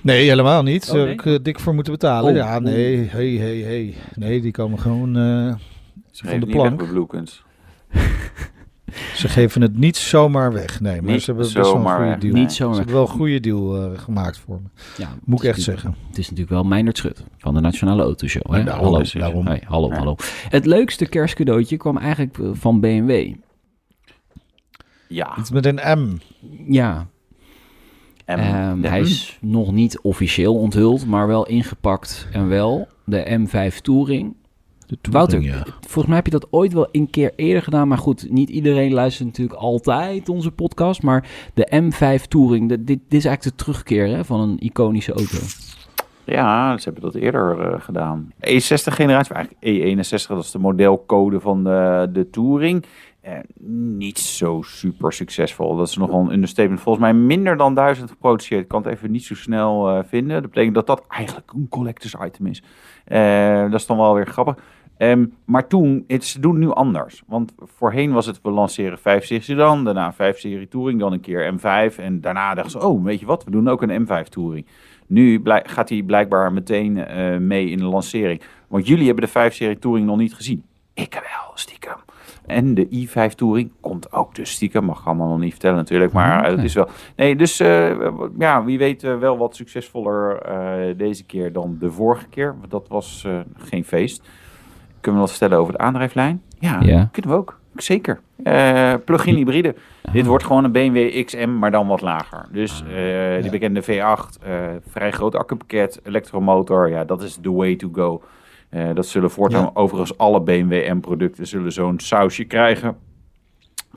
Nee, 0.00 0.28
helemaal 0.28 0.62
niet. 0.62 0.82
Oh, 0.88 0.94
Daar 0.96 1.04
nee? 1.06 1.14
heb 1.16 1.26
ik 1.26 1.44
dik 1.44 1.60
voor 1.60 1.74
moeten 1.74 1.92
betalen. 1.92 2.30
Oh, 2.30 2.36
ja, 2.36 2.56
oh. 2.56 2.62
nee. 2.62 3.08
Hey, 3.10 3.28
hey, 3.30 3.56
hey. 3.58 3.94
Nee, 4.14 4.40
die 4.40 4.52
komen 4.52 4.78
gewoon... 4.78 5.16
eh, 5.16 5.54
Ze 6.10 6.26
van 6.26 6.40
de 6.40 6.46
plank. 6.46 6.82
ze 9.16 9.28
geven 9.28 9.62
het 9.62 9.76
niet 9.78 9.96
zomaar 9.96 10.52
weg. 10.52 10.80
Nee, 10.80 11.02
maar 11.02 11.10
Niet 11.12 11.20
ze 11.22 11.26
hebben 11.26 11.44
best 11.44 11.56
wel 11.56 11.74
een 11.76 11.86
goede 11.88 12.18
deal. 12.18 12.34
Niet 12.34 12.50
Ze 12.50 12.56
zomaar. 12.56 12.76
hebben 12.76 12.94
wel 12.94 13.02
een 13.02 13.08
goede 13.08 13.40
deal 13.40 13.76
eh, 13.92 13.98
gemaakt 13.98 14.38
voor 14.38 14.60
me. 14.62 14.68
Ja, 14.96 15.08
Moet 15.24 15.42
ik 15.42 15.48
echt 15.48 15.62
zeggen. 15.62 15.94
Het 16.08 16.18
is 16.18 16.24
natuurlijk 16.24 16.50
wel 16.50 16.64
Meindert 16.64 16.96
Schut 16.96 17.22
van 17.38 17.54
de 17.54 17.60
Nationale 17.60 18.02
Autoshow. 18.02 18.52
Hè? 18.52 18.64
Daarom, 18.64 18.84
hallo. 18.84 18.96
precies. 18.96 19.20
daarom. 19.20 19.46
Hey, 19.46 19.62
hallo, 19.66 19.88
Ja. 19.88 19.96
hallo. 19.96 20.16
Het 20.48 20.66
leukste 20.66 21.06
kerstcadeautje 21.06 21.76
kwam 21.76 21.96
eigenlijk 21.98 22.38
eh, 22.38 22.48
van 22.52 22.80
BMW. 22.80 23.34
Ja. 25.08 25.38
Iets 25.38 25.50
met 25.50 25.66
een 25.66 25.98
M. 25.98 26.18
Ja, 26.72 27.06
En, 28.24 28.38
ehm, 28.38 28.82
hij 28.82 29.00
is 29.00 29.38
nog 29.40 29.72
niet 29.72 30.00
officieel 30.00 30.54
onthuld, 30.58 31.06
maar 31.06 31.26
wel 31.26 31.46
ingepakt 31.46 32.28
en 32.32 32.48
wel. 32.48 32.88
De 33.04 33.38
M5 33.48 33.76
Touring. 33.80 34.34
De 35.00 35.10
Wouter, 35.10 35.40
ja. 35.42 35.64
volgens 35.80 36.06
mij 36.06 36.16
heb 36.16 36.24
je 36.24 36.30
dat 36.30 36.46
ooit 36.50 36.72
wel 36.72 36.88
een 36.92 37.10
keer 37.10 37.32
eerder 37.36 37.62
gedaan. 37.62 37.88
Maar 37.88 37.98
goed, 37.98 38.30
niet 38.30 38.50
iedereen 38.50 38.92
luistert 38.92 39.28
natuurlijk 39.28 39.58
altijd 39.60 40.28
onze 40.28 40.50
podcast. 40.50 41.02
Maar 41.02 41.28
de 41.54 41.82
M5 41.82 42.26
Touring, 42.28 42.68
de- 42.68 42.84
dit, 42.84 43.00
dit 43.08 43.18
is 43.18 43.24
eigenlijk 43.24 43.56
de 43.56 43.64
terugkeer 43.64 44.06
hè, 44.06 44.24
van 44.24 44.40
een 44.40 44.58
iconische 44.58 45.12
auto. 45.12 45.36
Ja, 46.24 46.78
ze 46.78 46.84
hebben 46.84 47.02
dat 47.02 47.14
eerder 47.14 47.60
eh, 47.60 47.80
gedaan. 47.80 48.32
E60 48.36 48.92
generatie, 48.92 49.34
maar 49.34 49.46
eigenlijk 49.46 50.06
E61, 50.24 50.26
dat 50.28 50.44
is 50.44 50.50
de 50.50 50.58
modelcode 50.58 51.40
van 51.40 51.64
de, 51.64 52.08
de 52.12 52.30
Touring. 52.30 52.84
Eh, 53.20 53.38
niet 53.68 54.18
zo 54.18 54.62
super 54.62 55.12
succesvol. 55.12 55.76
Dat 55.76 55.88
is 55.88 55.96
nogal 55.96 56.20
een 56.20 56.32
understatement. 56.32 56.80
Volgens 56.80 57.04
mij 57.04 57.14
minder 57.14 57.56
dan 57.56 57.74
duizend 57.74 58.10
geproduceerd. 58.10 58.62
Ik 58.62 58.68
kan 58.68 58.82
het 58.82 58.92
even 58.92 59.10
niet 59.10 59.24
zo 59.24 59.34
snel 59.34 59.88
eh, 59.90 60.04
vinden. 60.06 60.42
Dat 60.42 60.50
betekent 60.50 60.74
dat 60.74 60.86
dat 60.86 61.04
eigenlijk 61.08 61.52
een 61.52 61.66
collectors 61.68 62.14
item 62.24 62.46
is. 62.46 62.62
Eh, 63.04 63.62
dat 63.70 63.80
is 63.80 63.86
dan 63.86 63.96
wel 63.96 64.14
weer 64.14 64.26
grappig. 64.26 64.56
Ehm, 65.02 65.26
maar 65.44 65.66
toen, 65.66 66.04
het, 66.06 66.24
ze 66.24 66.40
doen 66.40 66.52
het 66.52 66.60
nu 66.60 66.70
anders. 66.70 67.22
Want 67.26 67.52
voorheen 67.58 68.12
was 68.12 68.26
het, 68.26 68.40
we 68.42 68.50
lanceren 68.50 68.98
5-serie 68.98 69.40
sedan, 69.40 69.84
daarna 69.84 70.14
5-serie 70.14 70.68
Touring, 70.68 71.00
dan 71.00 71.12
een 71.12 71.20
keer 71.20 71.54
M5. 71.54 71.96
En 71.96 72.20
daarna 72.20 72.54
dachten 72.54 72.80
ze, 72.80 72.86
oh, 72.86 73.04
weet 73.04 73.20
je 73.20 73.26
wat, 73.26 73.44
we 73.44 73.50
doen 73.50 73.68
ook 73.68 73.82
een 73.82 74.06
M5 74.06 74.28
Touring. 74.28 74.66
Nu 75.06 75.42
gaat 75.44 75.88
hij 75.88 76.02
blijkbaar 76.02 76.52
meteen 76.52 77.06
eh, 77.06 77.36
mee 77.36 77.68
in 77.68 77.78
de 77.78 77.84
lancering. 77.84 78.42
Want 78.68 78.86
jullie 78.86 79.06
hebben 79.06 79.24
de 79.24 79.50
5-serie 79.50 79.78
Touring 79.78 80.06
nog 80.06 80.16
niet 80.16 80.34
gezien. 80.34 80.64
Ik 80.94 81.12
wel, 81.12 81.52
stiekem. 81.54 81.96
En 82.46 82.74
de 82.74 83.08
i5 83.08 83.34
Touring 83.34 83.72
komt 83.80 84.12
ook 84.12 84.34
dus 84.34 84.50
stiekem. 84.50 84.84
Mag 84.84 85.00
ik 85.00 85.06
allemaal 85.06 85.28
nog 85.28 85.38
niet 85.38 85.50
vertellen 85.50 85.76
natuurlijk. 85.76 86.12
Maar 86.12 86.44
eh, 86.44 86.50
het 86.50 86.64
is 86.64 86.74
wel... 86.74 86.88
Nee, 87.16 87.36
dus 87.36 87.60
eh, 87.60 88.08
ja, 88.38 88.64
wie 88.64 88.78
weet 88.78 89.02
wel 89.02 89.38
wat 89.38 89.56
succesvoller 89.56 90.42
deze 90.96 91.24
keer 91.24 91.52
dan 91.52 91.76
de 91.80 91.90
vorige 91.90 92.28
keer. 92.28 92.56
Want 92.58 92.70
dat 92.70 92.88
was 92.88 93.26
geen 93.56 93.84
feest. 93.84 94.22
Kunnen 95.02 95.20
we 95.20 95.26
wat 95.26 95.36
vertellen 95.36 95.58
over 95.58 95.72
de 95.72 95.78
aandrijflijn? 95.78 96.42
Ja, 96.58 96.78
Ja. 96.80 97.08
kunnen 97.12 97.30
we 97.30 97.36
ook. 97.36 97.60
Zeker. 97.76 98.20
Eh 98.42 98.94
plug-in 99.04 99.34
hybride. 99.34 99.74
Dit 100.12 100.26
wordt 100.26 100.44
gewoon 100.44 100.64
een 100.64 100.72
BMW 100.72 101.24
XM, 101.24 101.58
maar 101.58 101.70
dan 101.70 101.86
wat 101.86 102.00
lager. 102.00 102.46
Dus 102.52 102.82
eh, 102.82 103.42
die 103.42 103.50
bekende 103.50 103.82
V8, 103.82 104.38
eh, 104.42 104.52
vrij 104.88 105.10
groot 105.12 105.34
accupakket, 105.36 106.00
elektromotor. 106.04 106.88
Ja, 106.88 107.04
dat 107.04 107.22
is 107.22 107.38
the 107.42 107.52
way 107.52 107.76
to 107.76 107.88
go. 107.92 108.22
Eh, 108.68 108.88
dat 108.94 109.06
zullen 109.06 109.30
voortaan 109.30 109.62
Ja. 109.62 109.70
overigens 109.74 110.18
alle 110.18 110.40
BMW 110.40 110.92
M-producten 110.92 111.46
zullen 111.46 111.72
zo'n 111.72 112.00
sausje 112.00 112.44
krijgen. 112.44 112.96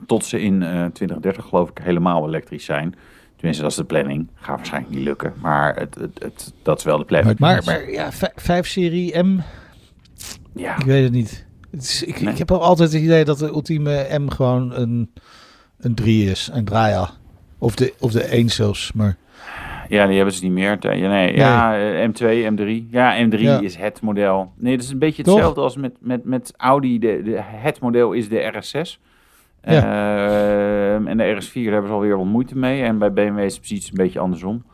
Tot 0.06 0.24
ze 0.24 0.40
in 0.40 0.62
eh 0.62 0.84
2030 0.84 1.44
geloof 1.44 1.70
ik 1.70 1.78
helemaal 1.82 2.26
elektrisch 2.26 2.64
zijn. 2.64 2.94
Tenminste, 3.36 3.62
dat 3.62 3.70
is 3.72 3.76
de 3.76 3.84
planning. 3.84 4.28
Gaat 4.34 4.56
waarschijnlijk 4.56 4.94
niet 4.94 5.04
lukken. 5.04 5.32
Maar 5.42 5.76
het, 5.76 5.94
het, 5.94 6.18
het, 6.22 6.54
dat 6.62 6.78
is 6.78 6.84
wel 6.84 6.98
de 6.98 7.04
planning. 7.04 7.38
Maar, 7.38 7.62
maar 7.64 7.90
ja, 7.90 8.08
5-serie 8.36 9.18
M, 9.22 9.40
ja. 10.56 10.76
ik 10.78 10.84
weet 10.84 11.02
het 11.02 11.12
niet. 11.12 11.46
Het 11.70 11.82
is, 11.82 12.02
ik, 12.02 12.20
Nee. 12.20 12.32
ik 12.32 12.38
heb 12.38 12.50
al 12.50 12.62
altijd 12.62 12.92
het 12.92 13.02
idee 13.02 13.24
dat 13.24 13.38
de 13.38 13.46
ultieme 13.46 14.06
M 14.18 14.28
gewoon 14.28 14.72
een, 14.74 15.10
een 15.78 15.94
3 15.94 16.30
is, 16.30 16.50
een 16.52 16.64
Draia. 16.64 17.10
Of 17.58 17.74
de, 17.74 17.94
of 18.00 18.12
de 18.12 18.22
1 18.22 18.48
zelfs, 18.50 18.92
maar... 18.92 19.16
Ja, 19.88 20.06
die 20.06 20.16
hebben 20.16 20.34
ze 20.34 20.42
niet 20.44 20.52
meer. 20.52 20.76
Ja, 20.80 21.08
nee, 21.08 21.36
ja, 21.36 21.78
eh, 21.78 22.08
M2, 22.08 22.52
M3. 22.54 22.90
Ja, 22.90 23.26
M3 23.26 23.38
Ja. 23.38 23.60
is 23.60 23.76
het 23.76 24.00
model. 24.00 24.52
Nee, 24.56 24.76
dat 24.76 24.84
is 24.84 24.90
een 24.90 24.98
beetje 24.98 25.22
Toch? 25.22 25.34
hetzelfde 25.34 25.60
als 25.60 25.76
met, 25.76 25.92
met, 26.00 26.24
met 26.24 26.52
Audi. 26.56 26.98
De, 26.98 27.20
de, 27.24 27.38
het 27.42 27.80
model 27.80 28.12
is 28.12 28.28
de 28.28 28.52
RS6. 28.52 29.00
Ehm, 29.60 31.06
en 31.06 31.16
de 31.16 31.34
RS4 31.42 31.52
daar 31.52 31.72
hebben 31.72 31.86
ze 31.86 31.92
alweer 31.96 32.16
wat 32.16 32.26
moeite 32.26 32.56
mee. 32.58 32.82
En 32.82 32.98
bij 32.98 33.12
BMW 33.12 33.38
is 33.38 33.52
het 33.52 33.60
precies 33.60 33.88
een 33.88 33.94
beetje 33.96 34.18
andersom. 34.18 34.64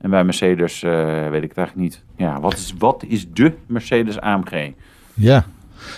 En 0.00 0.10
bij 0.10 0.24
Mercedes 0.24 0.82
eh, 0.82 1.28
weet 1.28 1.42
ik 1.42 1.48
het 1.48 1.58
eigenlijk 1.58 1.76
niet. 1.88 2.04
Ja, 2.16 2.40
wat 2.40 2.52
is, 2.52 2.74
wat 2.78 3.04
is 3.08 3.30
de 3.32 3.52
Mercedes 3.66 4.20
AMG? 4.20 4.72
Ja. 5.18 5.44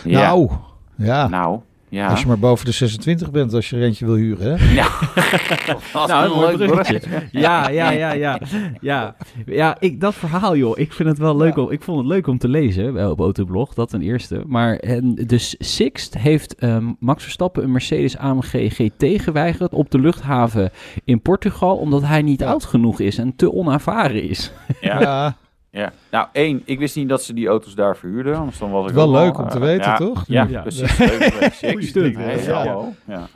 Ja, 0.05 0.21
Nou, 0.21 0.51
ja. 0.97 1.29
nou, 1.29 1.61
ja. 1.89 2.07
Als 2.09 2.21
je 2.21 2.27
maar 2.27 2.39
boven 2.39 2.65
de 2.67 2.73
26 2.73 3.31
bent, 3.31 3.55
als 3.55 3.71
je 3.71 3.77
er 3.77 3.83
eentje 3.83 4.05
wil 4.07 4.15
huren, 4.15 4.59
hè? 4.59 4.73
Ja. 4.75 4.89
Nou, 6.07 6.33
een 6.51 6.59
leuk 6.59 6.71
bruggetje. 6.71 7.09
Ja, 7.31 7.69
ja, 7.69 7.91
ja, 7.91 8.13
ja. 8.13 8.41
Ja, 8.81 9.17
ja 9.47 9.77
ik, 9.81 10.01
dat 10.01 10.15
verhaal, 10.15 10.57
joh. 10.57 10.79
Ik 10.79 10.93
vind 10.93 11.09
het 11.09 11.19
wel 11.19 11.37
leuk 11.37 11.57
om, 11.57 11.71
ik 11.71 11.83
vond 11.83 11.99
het 11.99 12.07
leuk 12.07 12.27
om 12.27 12.39
te 12.39 12.49
lezen 12.49 12.97
eh, 12.99 13.11
op 13.11 13.21
Autoblog, 13.21 13.75
dat 13.75 13.89
ten 13.91 14.03
eerste. 14.03 14.43
Maar 14.47 14.77
en, 14.77 15.15
dus 15.15 15.55
Sixt 15.59 16.19
heeft 16.19 16.55
ehm, 16.55 16.93
Max 16.99 17.23
Verstappen 17.23 17.63
een 17.63 17.73
Mercedes 17.73 18.17
AMG 18.17 18.51
GT 18.75 19.23
geweigerd 19.23 19.73
op 19.73 19.91
de 19.91 19.99
luchthaven 19.99 20.71
in 21.05 21.21
Portugal, 21.23 21.77
omdat 21.77 22.03
hij 22.03 22.23
niet 22.23 22.41
Ja. 22.41 22.47
oud 22.47 22.65
genoeg 22.65 23.01
is 23.01 23.19
en 23.19 23.37
te 23.37 23.53
onervaren 23.53 24.23
is. 24.29 24.53
Ja. 24.81 25.37
Ja, 25.73 25.93
nou 26.11 26.27
één, 26.33 26.63
ik 26.65 26.79
wist 26.79 26.97
niet 26.97 27.09
dat 27.09 27.23
ze 27.23 27.35
die 27.35 27.49
auto's 27.49 27.75
daar 27.75 27.97
verhuurden, 27.97 28.37
anders 28.37 28.59
dan 28.59 28.71
was 28.71 28.89
ik 28.89 28.95
Wel 28.95 29.11
leuk 29.11 29.35
al, 29.37 29.43
om 29.43 29.49
te 29.49 29.59
weten, 29.59 29.85
ja, 29.91 29.97
toch? 29.97 30.25
Ja, 30.27 30.47
Ja. 30.51 30.61
precies. 30.61 30.99
Leuk. 31.95 32.17
Nee, 32.17 32.43
Ja. 32.45 32.89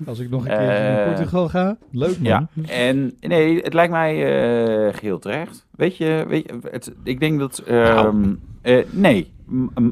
als 0.07 0.19
ik 0.19 0.31
nog 0.31 0.41
een 0.43 0.49
keer 0.49 0.67
naar 0.67 0.99
Eh, 0.99 1.07
Portugal 1.07 1.49
ga. 1.49 1.76
Leuk 1.91 2.19
man. 2.21 2.26
ja, 2.26 2.49
en 2.67 3.14
nee, 3.21 3.61
het 3.61 3.75
lijkt 3.75 3.93
mij 3.93 4.14
eh, 4.14 4.95
geheel 4.95 5.19
terecht. 5.19 5.67
Weet 5.71 5.97
je, 5.97 6.25
weet 6.29 6.47
je 6.47 6.69
het, 6.71 6.93
ik 7.05 7.21
denk 7.21 7.38
dat... 7.38 7.59
ehm, 7.59 8.35
eh, 8.62 8.85
nee, 8.91 9.33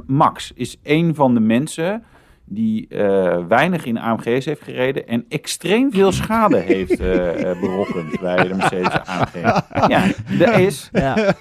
Max 0.07 0.53
is 0.55 0.77
een 0.83 1.15
van 1.15 1.35
de 1.35 1.41
mensen 1.41 2.03
die 2.55 2.89
eh, 2.89 3.39
weinig 3.49 3.85
in 3.85 3.99
AMG's 3.99 4.45
heeft 4.45 4.63
gereden 4.63 5.07
en 5.09 5.25
extreem 5.29 5.93
veel 5.93 6.13
schade 6.13 6.57
heeft 6.73 7.01
eh, 7.01 7.51
eh, 7.51 7.61
berokkend 7.61 8.21
bij 8.21 8.49
de 8.49 8.55
Mercedes 8.55 8.93
AMG. 9.05 9.35
Ja, 9.89 10.05
dat 10.39 10.59
is... 10.59 10.89
Ja, 10.93 11.35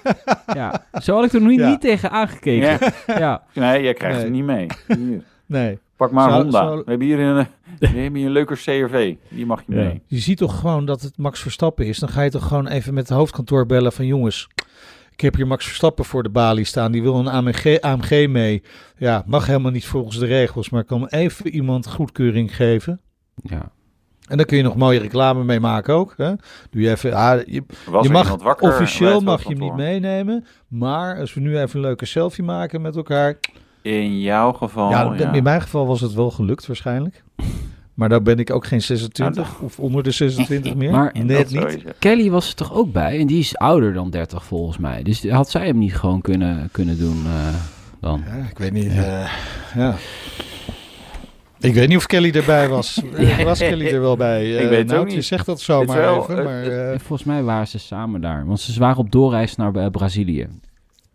ja. 0.54 0.84
zo 1.02 1.14
had 1.14 1.24
ik 1.24 1.32
er 1.32 1.40
nog 1.40 1.48
niet, 1.50 1.58
Ja. 1.60 1.68
niet 1.68 1.80
tegen 1.80 2.10
aangekeken. 2.10 2.78
Ja, 3.06 3.18
Ja. 3.18 3.42
nee, 3.54 3.82
jij 3.82 3.94
krijgt 3.94 4.16
Nee. 4.16 4.24
hem 4.24 4.32
niet 4.34 4.44
mee. 4.44 4.66
Hier. 4.86 5.22
Nee. 5.46 5.78
Pak 5.96 6.10
maar 6.10 6.24
een 6.24 6.30
Zou- 6.30 6.42
Honda. 6.42 6.58
zou- 6.58 6.76
We 6.76 6.84
hebben 6.90 7.06
hier 7.06 7.18
een, 7.18 7.46
we 7.78 7.86
hebben 7.86 8.14
hier 8.14 8.26
een 8.26 8.32
leuker 8.32 8.56
CRV. 8.56 9.14
Die 9.28 9.46
mag 9.46 9.62
je 9.66 9.74
Ja. 9.74 9.82
mee. 9.82 10.02
Je 10.06 10.18
ziet 10.18 10.38
toch 10.38 10.58
gewoon 10.60 10.84
dat 10.84 11.00
het 11.02 11.18
Max 11.18 11.40
Verstappen 11.40 11.86
is. 11.86 11.98
Dan 11.98 12.08
ga 12.08 12.22
je 12.22 12.30
toch 12.30 12.46
gewoon 12.46 12.66
even 12.68 12.94
met 12.94 13.08
het 13.08 13.18
hoofdkantoor 13.18 13.66
bellen 13.66 13.92
van 13.92 14.06
jongens. 14.06 14.48
Ik 15.22 15.28
heb 15.28 15.36
hier 15.36 15.46
Max 15.46 15.66
Verstappen 15.66 16.04
voor 16.04 16.22
de 16.22 16.28
balie 16.28 16.64
staan. 16.64 16.92
Die 16.92 17.02
wil 17.02 17.14
een 17.14 17.28
AMG, 17.28 17.80
AMG 17.80 18.28
mee. 18.28 18.62
Ja, 18.96 19.22
mag 19.26 19.46
helemaal 19.46 19.70
niet 19.70 19.86
volgens 19.86 20.18
de 20.18 20.26
regels. 20.26 20.70
Maar 20.70 20.84
kan 20.84 21.06
even 21.06 21.48
iemand 21.48 21.86
goedkeuring 21.86 22.56
geven. 22.56 23.00
Ja. 23.34 23.72
En 24.28 24.36
dan 24.36 24.46
kun 24.46 24.56
je 24.56 24.62
nog 24.62 24.76
mooie 24.76 24.98
reclame 24.98 25.44
mee 25.44 25.60
maken 25.60 25.94
ook. 25.94 26.14
Hè? 26.16 26.32
Doe 26.70 26.82
je 26.82 26.90
even. 26.90 27.12
Ah, 27.12 27.46
je, 27.46 27.62
je 28.02 28.08
mag 28.08 28.36
wakker 28.42 28.68
officieel 28.68 29.20
mag 29.20 29.42
je 29.42 29.48
hem 29.48 29.58
niet 29.58 29.74
meenemen. 29.74 30.46
Maar 30.68 31.18
als 31.18 31.34
we 31.34 31.40
nu 31.40 31.58
even 31.58 31.76
een 31.76 31.86
leuke 31.86 32.06
selfie 32.06 32.44
maken 32.44 32.80
met 32.80 32.96
elkaar. 32.96 33.38
In 33.82 34.20
jouw 34.20 34.52
geval, 34.52 34.90
ja, 34.90 35.14
ja. 35.16 35.32
in 35.32 35.42
mijn 35.42 35.60
geval 35.60 35.86
was 35.86 36.00
het 36.00 36.14
wel 36.14 36.30
gelukt 36.30 36.66
waarschijnlijk. 36.66 37.22
Maar 37.94 38.08
dan 38.08 38.22
ben 38.22 38.38
ik 38.38 38.50
ook 38.50 38.66
geen 38.66 38.82
26 38.82 39.60
of 39.60 39.78
onder 39.78 40.02
de 40.02 40.10
26 40.10 40.74
meer. 40.74 40.90
Maar- 40.90 41.12
Dat 41.12 41.24
net 41.24 41.50
niet. 41.50 41.84
Kelly 41.98 42.30
was 42.30 42.48
er 42.48 42.54
toch 42.54 42.72
ook 42.74 42.92
bij? 42.92 43.18
En 43.18 43.26
die 43.26 43.38
is 43.38 43.56
ouder 43.56 43.92
dan 43.92 44.10
30 44.10 44.44
volgens 44.44 44.78
mij. 44.78 45.02
Dus 45.02 45.28
had 45.30 45.50
zij 45.50 45.66
hem 45.66 45.78
niet 45.78 45.94
gewoon 45.96 46.20
kunnen, 46.20 46.68
kunnen 46.72 46.98
doen 46.98 47.22
eh, 47.26 47.54
dan? 48.00 48.22
Ja, 48.26 48.48
ik 48.50 48.58
weet 48.58 48.72
niet. 48.72 48.88
eh, 48.92 49.30
ja. 49.74 49.94
Ik 51.60 51.74
weet 51.74 51.88
niet 51.88 51.96
of 51.96 52.06
Kelly 52.06 52.30
erbij 52.30 52.68
was. 52.68 53.02
Eh, 53.16 53.42
Was 53.44 53.58
Kelly 53.58 53.86
er 53.86 54.00
wel 54.00 54.16
bij? 54.16 54.50
Ik 54.52 54.68
weet 54.68 54.78
het 54.78 54.86
nou, 54.86 55.00
ook 55.00 55.08
Je 55.08 55.14
niet. 55.16 55.24
zegt 55.24 55.46
dat 55.46 55.58
is 55.58 55.66
wel, 55.66 55.82
even. 55.82 56.44
Maar, 56.44 56.62
eh, 56.62 56.98
Volgens 56.98 57.24
mij 57.24 57.42
waren 57.42 57.68
ze 57.68 57.78
samen 57.78 58.20
daar. 58.20 58.46
Want 58.46 58.60
ze 58.60 58.78
waren 58.80 58.96
op 58.98 59.12
doorreis 59.12 59.56
naar 59.56 59.90
Brazilië. 59.90 60.48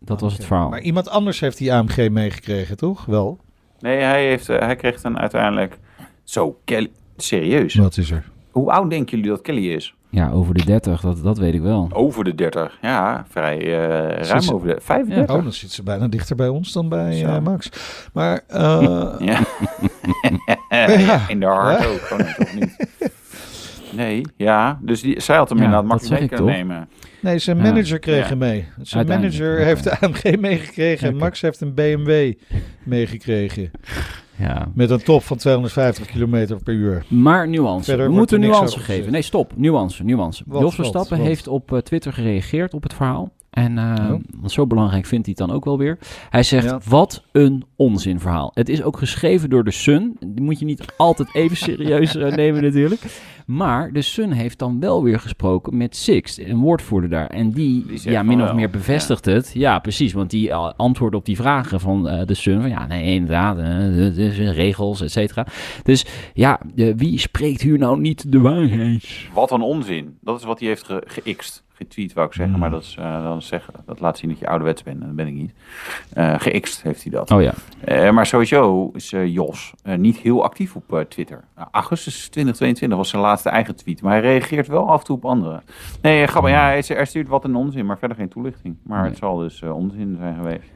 Dat 0.00 0.20
was 0.20 0.32
het 0.32 0.44
verhaal. 0.44 0.68
maar 0.68 0.80
iemand 0.80 1.08
anders 1.08 1.40
heeft 1.40 1.58
die 1.58 1.72
AMG 1.72 2.08
meegekregen, 2.10 2.76
toch? 2.76 3.04
Wel. 3.04 3.38
Nee, 3.80 3.96
hij, 4.00 4.26
heeft, 4.26 4.46
hij 4.46 4.76
kreeg 4.76 5.00
dan 5.00 5.18
uiteindelijk... 5.18 5.78
Zo, 6.28 6.58
Kelly... 6.64 6.90
Serieus? 7.16 7.74
Wat 7.74 7.96
is 7.96 8.10
er? 8.10 8.24
Hoe 8.50 8.70
oud 8.72 8.90
denken 8.90 9.16
jullie 9.16 9.30
dat 9.32 9.40
Kelly 9.42 9.72
is? 9.72 9.94
Ja, 10.10 10.30
over 10.30 10.54
de 10.54 10.64
30, 10.64 11.00
dat, 11.00 11.22
dat 11.22 11.38
weet 11.38 11.54
ik 11.54 11.60
wel. 11.60 11.88
Over 11.92 12.24
de 12.24 12.34
30. 12.34 12.78
Ja, 12.82 13.26
vrij 13.28 13.58
eh, 13.58 14.26
ruim 14.28 14.48
over 14.52 14.68
de 14.68 14.78
35. 14.80 15.36
Oh, 15.36 15.42
dan 15.42 15.52
zit 15.52 15.70
ze 15.70 15.82
bijna 15.82 16.08
dichter 16.08 16.36
bij 16.36 16.48
ons 16.48 16.72
dan 16.72 16.88
bij 16.88 17.24
eh, 17.24 17.38
Max. 17.38 17.68
Maar 18.12 18.40
eh, 18.46 19.14
Ja. 19.18 19.40
Ja. 20.98 21.28
In 21.28 21.40
de 21.40 21.46
hart 21.46 21.82
Ja. 21.82 21.86
ook. 21.88 22.16
Niet. 22.54 22.76
Nee, 23.92 24.22
ja. 24.36 24.78
Dus 24.82 25.00
die, 25.00 25.20
zij 25.20 25.36
had 25.36 25.48
hem 25.48 25.58
Ja, 25.58 25.64
inderdaad 25.64 25.90
dat 25.90 26.00
makkelijk 26.00 26.20
mee 26.20 26.38
kunnen 26.38 26.54
nemen. 26.68 26.88
nee, 27.20 27.38
zijn 27.38 27.56
Ja. 27.56 27.62
manager 27.62 27.98
kreeg 27.98 28.22
Ja. 28.22 28.28
hem 28.28 28.38
mee. 28.38 28.66
Zijn 28.82 29.08
Uiteindelijk, 29.08 29.38
manager 29.42 29.64
heeft 29.66 29.84
de 29.84 30.00
AMG 30.00 30.40
meegekregen 30.40 31.08
en. 31.08 31.16
Max 31.16 31.40
heeft 31.40 31.60
een 31.60 31.74
BMW 31.74 32.32
meegekregen. 32.84 33.70
Ja. 34.38 34.68
Met 34.74 34.90
een 34.90 35.02
top 35.02 35.22
van 35.22 35.36
250 35.36 36.06
km 36.06 36.56
per 36.64 36.74
uur. 36.74 37.04
Maar 37.08 37.48
nuance. 37.48 37.84
Verder 37.84 38.06
we 38.06 38.12
moeten 38.12 38.40
nuance 38.40 38.80
geven. 38.80 39.12
Nee, 39.12 39.22
stop. 39.22 39.52
Nuance, 39.56 40.04
nuance. 40.04 40.44
Jos 40.50 40.74
Verstappen 40.74 41.18
heeft 41.18 41.48
op 41.48 41.72
eh, 41.72 41.78
Twitter 41.78 42.12
gereageerd 42.12 42.74
op 42.74 42.82
het 42.82 42.94
verhaal. 42.94 43.32
En 43.50 43.78
eh, 43.78 44.10
Oh. 44.12 44.20
zo 44.46 44.66
belangrijk 44.66 45.06
vindt 45.06 45.26
hij 45.26 45.34
het 45.38 45.46
dan 45.48 45.56
ook 45.56 45.64
wel 45.64 45.78
weer. 45.78 45.98
Hij 46.30 46.42
zegt, 46.42 46.64
Ja. 46.64 46.80
wat 46.88 47.22
een 47.32 47.64
onzinverhaal. 47.76 48.50
Het 48.54 48.68
is 48.68 48.82
ook 48.82 48.96
geschreven 48.98 49.50
door 49.50 49.64
de 49.64 49.70
Sun. 49.70 50.16
Die 50.26 50.44
moet 50.44 50.58
je 50.58 50.64
niet 50.64 50.84
altijd 50.96 51.34
even 51.34 51.56
serieus 51.56 52.16
eh, 52.16 52.32
nemen 52.36 52.62
natuurlijk. 52.62 53.00
Maar 53.46 53.92
de 53.92 54.02
Sun 54.02 54.32
heeft 54.32 54.58
dan 54.58 54.80
wel 54.80 55.02
weer 55.02 55.20
gesproken 55.20 55.76
met 55.76 55.96
Sixt, 55.96 56.38
een 56.38 56.58
woordvoerder 56.58 57.10
daar. 57.10 57.26
En 57.26 57.50
die, 57.50 57.84
ja, 58.10 58.22
min 58.22 58.40
of 58.40 58.46
wel. 58.46 58.54
meer 58.54 58.70
bevestigt 58.70 59.24
het. 59.24 59.50
Ja, 59.54 59.78
precies. 59.78 60.12
Want 60.12 60.30
die 60.30 60.48
uh, 60.48 60.70
antwoordt 60.76 61.14
op 61.16 61.24
die 61.24 61.36
vragen 61.36 61.80
van 61.80 62.08
eh, 62.08 62.26
de 62.26 62.34
Sun. 62.34 62.60
Van 62.60 62.70
ja, 62.70 62.86
nee, 62.86 63.14
inderdaad. 63.14 63.58
eh, 63.58 63.64
de, 63.64 64.12
de- 64.14 64.34
de 64.36 64.50
regels, 64.50 65.00
et 65.00 65.12
cetera. 65.12 65.46
Dus 65.82 66.04
ja, 66.34 66.60
eh, 66.76 66.92
wie 66.96 67.18
spreekt 67.18 67.62
hier 67.62 67.78
nou 67.78 68.00
niet 68.00 68.32
de 68.32 68.40
waarheid? 68.40 69.28
Wat 69.34 69.50
een 69.50 69.60
onzin. 69.62 70.16
Dat 70.20 70.38
is 70.38 70.44
wat 70.44 70.58
hij 70.60 70.68
heeft 70.68 70.84
ge-. 70.84 71.02
Getweet, 71.78 72.12
wou 72.12 72.26
ik 72.26 72.32
zeggen. 72.32 72.52
Hmm. 72.52 72.60
Maar 72.62 72.70
dat, 72.70 72.82
is, 72.82 72.96
eh, 72.98 73.22
dan 73.22 73.42
zeggen, 73.42 73.74
dat 73.86 74.00
laat 74.00 74.18
zien 74.18 74.30
dat 74.30 74.38
je 74.38 74.46
ouderwets 74.48 74.82
bent. 74.82 75.00
En 75.00 75.06
dat 75.06 75.16
ben 75.16 75.26
ik 75.26 75.34
niet. 75.34 75.52
Eh 76.12 76.34
Gext 76.38 76.82
heeft 76.82 77.02
hij 77.02 77.12
dat. 77.12 77.30
Oh 77.30 77.42
ja. 77.42 77.52
Eh, 77.80 78.10
maar 78.10 78.26
sowieso 78.26 78.90
is 78.94 79.12
eh, 79.12 79.26
Jos 79.26 79.72
eh, 79.82 79.96
niet 79.96 80.16
heel 80.16 80.44
actief 80.44 80.76
op 80.76 81.04
Twitter. 81.08 81.44
Nou, 81.56 81.68
augustus 81.70 82.14
2022 82.28 82.98
was 82.98 83.08
zijn 83.08 83.22
laatste 83.22 83.48
eigen 83.48 83.76
tweet. 83.76 84.02
Maar 84.02 84.12
hij 84.12 84.20
reageert 84.20 84.66
wel 84.66 84.88
af 84.88 84.98
en 85.00 85.04
toe 85.06 85.16
op 85.16 85.24
andere. 85.24 85.62
Nee, 86.02 86.26
grappig. 86.26 86.50
Ja, 86.50 86.64
hij, 86.64 86.84
hij 86.86 87.04
stuurt 87.04 87.28
wat 87.28 87.44
een 87.44 87.54
onzin, 87.54 87.86
maar 87.86 87.98
verder 87.98 88.16
geen 88.16 88.28
toelichting. 88.28 88.76
Maar 88.82 89.00
Nee. 89.00 89.08
het 89.10 89.18
zal 89.18 89.36
dus 89.36 89.62
onzin 89.62 90.16
zijn 90.20 90.34
geweest. 90.34 90.70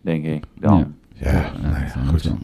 Denk 0.00 0.24
ik. 0.24 0.44
Dan. 0.58 0.78
Ja. 0.78 0.86
Ja, 1.30 1.32
Ja, 1.32 1.52
nou 1.62 1.74
ja, 1.74 1.88
goed. 2.08 2.22
Het 2.22 2.34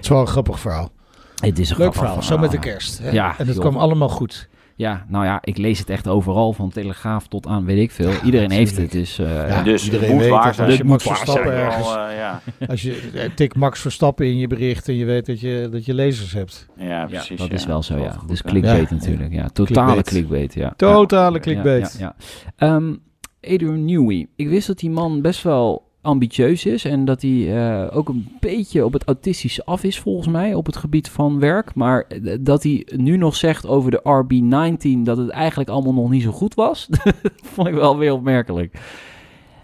is 0.00 0.08
wel 0.08 0.20
een 0.20 0.26
grappig 0.26 0.60
verhaal. 0.60 0.90
Het 1.34 1.58
is 1.58 1.70
een 1.70 1.76
Leuk 1.76 1.94
grappig 1.94 2.00
verhaal, 2.00 2.22
zo 2.22 2.38
met 2.38 2.50
de 2.50 2.58
kerst. 2.58 2.98
Hè? 2.98 3.10
Ja, 3.10 3.38
en 3.38 3.46
het 3.46 3.56
joh. 3.56 3.64
kwam 3.64 3.76
allemaal 3.76 4.08
goed. 4.08 4.48
Ja, 4.76 5.04
nou 5.08 5.24
ja, 5.24 5.38
ik 5.42 5.56
lees 5.58 5.78
het 5.78 5.90
echt 5.90 6.08
overal, 6.08 6.52
van 6.52 6.70
Telegraaf 6.70 7.26
tot 7.28 7.46
aan 7.46 7.64
weet 7.64 7.78
ik 7.78 7.90
veel. 7.90 8.10
Iedereen 8.24 8.50
heeft 8.50 8.76
het, 8.76 8.92
dus... 8.92 9.18
eh, 9.18 9.48
Ja, 9.48 9.62
dus 9.62 9.84
iedereen 9.84 10.10
moet 10.10 10.20
weet 10.20 10.30
waar 10.30 10.44
dat 10.44 10.54
zijn. 10.54 10.68
als 10.68 10.76
je 10.76 10.84
Max 10.84 11.02
Verstappen 11.04 11.44
zijn. 11.52 11.56
ergens- 11.66 11.94
eh, 11.96 12.16
ja. 12.16 12.40
Als 12.70 12.82
je 12.82 13.30
tik 13.34 13.54
Max 13.56 13.80
Verstappen 13.80 14.26
in 14.26 14.36
je 14.38 14.46
bericht 14.46 14.88
en 14.88 14.94
je 14.94 15.04
weet 15.04 15.26
dat 15.26 15.40
je, 15.40 15.68
dat 15.70 15.84
je 15.84 15.94
lezers 15.94 16.32
hebt. 16.32 16.68
ja, 16.76 16.84
ja, 16.86 17.04
precies. 17.06 17.38
dat 17.38 17.48
ja. 17.48 17.54
is 17.54 17.66
wel 17.66 17.82
zo, 17.82 17.96
ja. 17.98 18.10
goed, 18.12 18.28
Dus 18.28 18.42
clickbait 18.42 18.88
Ja. 18.88 18.94
natuurlijk, 18.94 19.32
ja. 19.32 19.48
Totale 19.48 20.02
Clickbait. 20.02 20.54
ja. 20.54 20.72
Totale 20.76 21.40
clickbait. 21.40 21.96
Ja, 21.98 22.14
ja, 22.58 22.74
Ehm, 22.74 22.94
Adrian 23.40 23.84
Newey. 23.84 24.26
Ik 24.36 24.48
wist 24.48 24.66
dat 24.66 24.78
die 24.78 24.90
man 24.90 25.20
best 25.20 25.42
wel 25.42 25.83
ambitieus 26.04 26.64
is 26.64 26.84
en 26.84 27.04
dat 27.04 27.22
hij 27.22 27.56
eh, 27.56 27.96
ook 27.96 28.08
een 28.08 28.28
beetje 28.40 28.84
op 28.84 28.92
het 28.92 29.04
autistische 29.04 29.64
af 29.64 29.82
is 29.84 29.98
volgens 29.98 30.28
mij 30.28 30.54
op 30.54 30.66
het 30.66 30.76
gebied 30.76 31.08
van 31.08 31.38
werk. 31.38 31.74
Maar 31.74 32.04
eh, 32.08 32.36
dat 32.40 32.62
hij 32.62 32.86
nu 32.96 33.16
nog 33.16 33.36
zegt 33.36 33.66
over 33.66 33.90
de 33.90 34.00
RB19 34.02 34.98
dat 35.02 35.16
het 35.16 35.28
eigenlijk 35.30 35.70
allemaal 35.70 35.92
nog 35.92 36.10
niet 36.10 36.22
zo 36.22 36.30
goed 36.30 36.54
was, 36.54 36.88
vond 37.54 37.68
ik 37.68 37.74
wel 37.74 37.98
weer 37.98 38.12
opmerkelijk. 38.12 38.78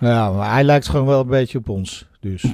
Ja, 0.01 0.31
maar 0.31 0.53
hij 0.53 0.65
lijkt 0.65 0.89
gewoon 0.89 1.07
wel 1.07 1.21
een 1.21 1.27
beetje 1.27 1.59
op 1.59 1.69
ons. 1.69 2.07
Dus. 2.21 2.45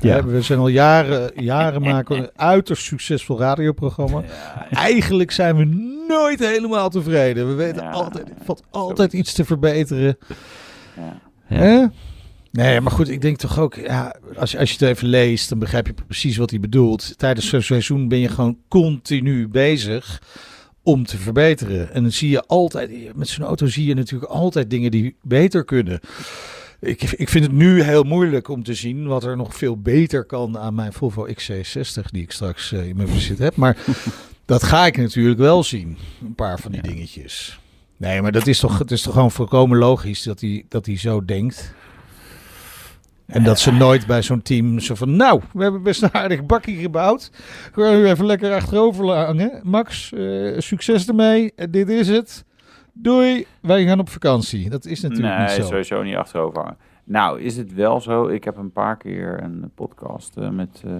Ja. 0.00 0.16
Ja. 0.16 0.24
we 0.24 0.42
zijn 0.42 0.58
al 0.58 0.68
jaren, 0.68 1.30
jaren 1.44 1.82
maken 1.82 2.16
een 2.18 2.30
uiterst 2.36 2.84
succesvol 2.84 3.38
radioprogramma. 3.38 4.22
Eigenlijk 4.70 5.30
zijn 5.30 5.56
we 5.56 5.64
nooit 6.08 6.38
helemaal 6.38 6.90
tevreden. 6.90 7.48
We 7.48 7.54
weten 7.54 7.82
Ja. 7.82 7.90
altijd, 7.90 8.28
er 8.28 8.34
valt 8.44 8.62
altijd 8.70 9.12
iets 9.12 9.32
te 9.32 9.44
verbeteren. 9.44 10.16
Ja. 10.96 11.20
Ja. 11.48 11.56
Hè? 11.56 11.84
Nee, 12.54 12.80
maar 12.80 12.92
goed, 12.92 13.08
ik 13.08 13.20
denk 13.20 13.36
toch 13.36 13.58
ook, 13.58 13.74
ja, 13.74 14.16
als, 14.36 14.50
je, 14.50 14.58
als 14.58 14.70
je 14.70 14.84
het 14.84 14.96
even 14.96 15.08
leest, 15.08 15.48
dan 15.48 15.58
begrijp 15.58 15.86
je 15.86 15.94
precies 16.06 16.36
wat 16.36 16.50
hij 16.50 16.60
bedoelt. 16.60 17.18
Tijdens 17.18 17.48
zo'n 17.48 17.62
seizoen 17.62 18.08
ben 18.08 18.18
je 18.18 18.28
gewoon 18.28 18.58
continu 18.68 19.48
bezig 19.48 20.22
om 20.82 21.06
te 21.06 21.18
verbeteren. 21.18 21.92
En 21.92 22.02
dan 22.02 22.12
zie 22.12 22.30
je 22.30 22.46
altijd, 22.46 23.14
met 23.14 23.28
zo'n 23.28 23.44
auto 23.44 23.66
zie 23.66 23.86
je 23.86 23.94
natuurlijk 23.94 24.32
altijd 24.32 24.70
dingen 24.70 24.90
die 24.90 25.16
beter 25.22 25.64
kunnen. 25.64 26.00
Ik, 26.80 27.02
ik 27.02 27.28
vind 27.28 27.44
het 27.44 27.52
nu 27.52 27.82
heel 27.82 28.02
moeilijk 28.02 28.48
om 28.48 28.62
te 28.62 28.74
zien 28.74 29.06
wat 29.06 29.24
er 29.24 29.36
nog 29.36 29.56
veel 29.56 29.80
beter 29.80 30.24
kan 30.24 30.58
aan 30.58 30.74
mijn 30.74 30.92
Volvo 30.92 31.28
XC60, 31.28 32.04
die 32.10 32.22
ik 32.22 32.32
straks 32.32 32.72
eh, 32.72 32.86
in 32.86 32.96
mijn 32.96 33.08
bezit 33.08 33.38
heb. 33.38 33.56
Maar 33.56 33.76
dat 34.44 34.62
ga 34.62 34.86
ik 34.86 34.96
natuurlijk 34.96 35.38
wel 35.38 35.62
zien, 35.62 35.96
een 36.24 36.34
paar 36.34 36.58
van 36.58 36.72
die 36.72 36.82
dingetjes. 36.82 37.58
Nee, 37.96 38.22
maar 38.22 38.32
dat 38.32 38.46
is 38.46 38.58
toch, 38.58 38.78
het 38.78 38.90
is 38.90 39.02
toch 39.02 39.12
gewoon 39.12 39.30
volkomen 39.30 39.78
logisch 39.78 40.22
dat 40.22 40.40
hij, 40.40 40.64
dat 40.68 40.86
hij 40.86 40.98
zo 40.98 41.24
denkt. 41.24 41.74
En 43.26 43.44
dat 43.44 43.58
ze 43.58 43.72
nooit 43.72 44.06
bij 44.06 44.22
zo'n 44.22 44.42
team 44.42 44.78
zo 44.78 44.94
van, 44.94 45.16
nou, 45.16 45.40
we 45.52 45.62
hebben 45.62 45.82
best 45.82 46.02
een 46.02 46.14
aardig 46.14 46.46
bakkie 46.46 46.76
gebouwd. 46.76 47.30
Gewoon 47.72 47.94
nu 47.96 48.06
even 48.06 48.26
lekker 48.26 48.54
achterover 48.54 49.04
hangen. 49.10 49.60
Max, 49.62 50.12
eh, 50.12 50.58
succes 50.58 51.08
ermee. 51.08 51.52
Dit 51.70 51.88
is 51.88 52.08
het. 52.08 52.44
Doei, 52.92 53.46
wij 53.62 53.84
gaan 53.84 53.98
op 54.00 54.08
vakantie. 54.08 54.70
Dat 54.70 54.84
is 54.84 55.00
natuurlijk 55.00 55.36
nee, 55.36 55.46
niet 55.46 55.50
zo. 55.50 55.62
sowieso 55.62 56.02
niet 56.02 56.16
achterover 56.16 56.58
hangen. 56.58 56.76
Nou, 57.04 57.40
is 57.40 57.56
het 57.56 57.74
wel 57.74 58.00
zo? 58.00 58.26
Ik 58.28 58.44
heb 58.44 58.56
een 58.56 58.72
paar 58.72 58.96
keer 58.96 59.40
een 59.42 59.70
podcast 59.74 60.36
eh, 60.36 60.48
met, 60.50 60.82
eh, 60.84 60.92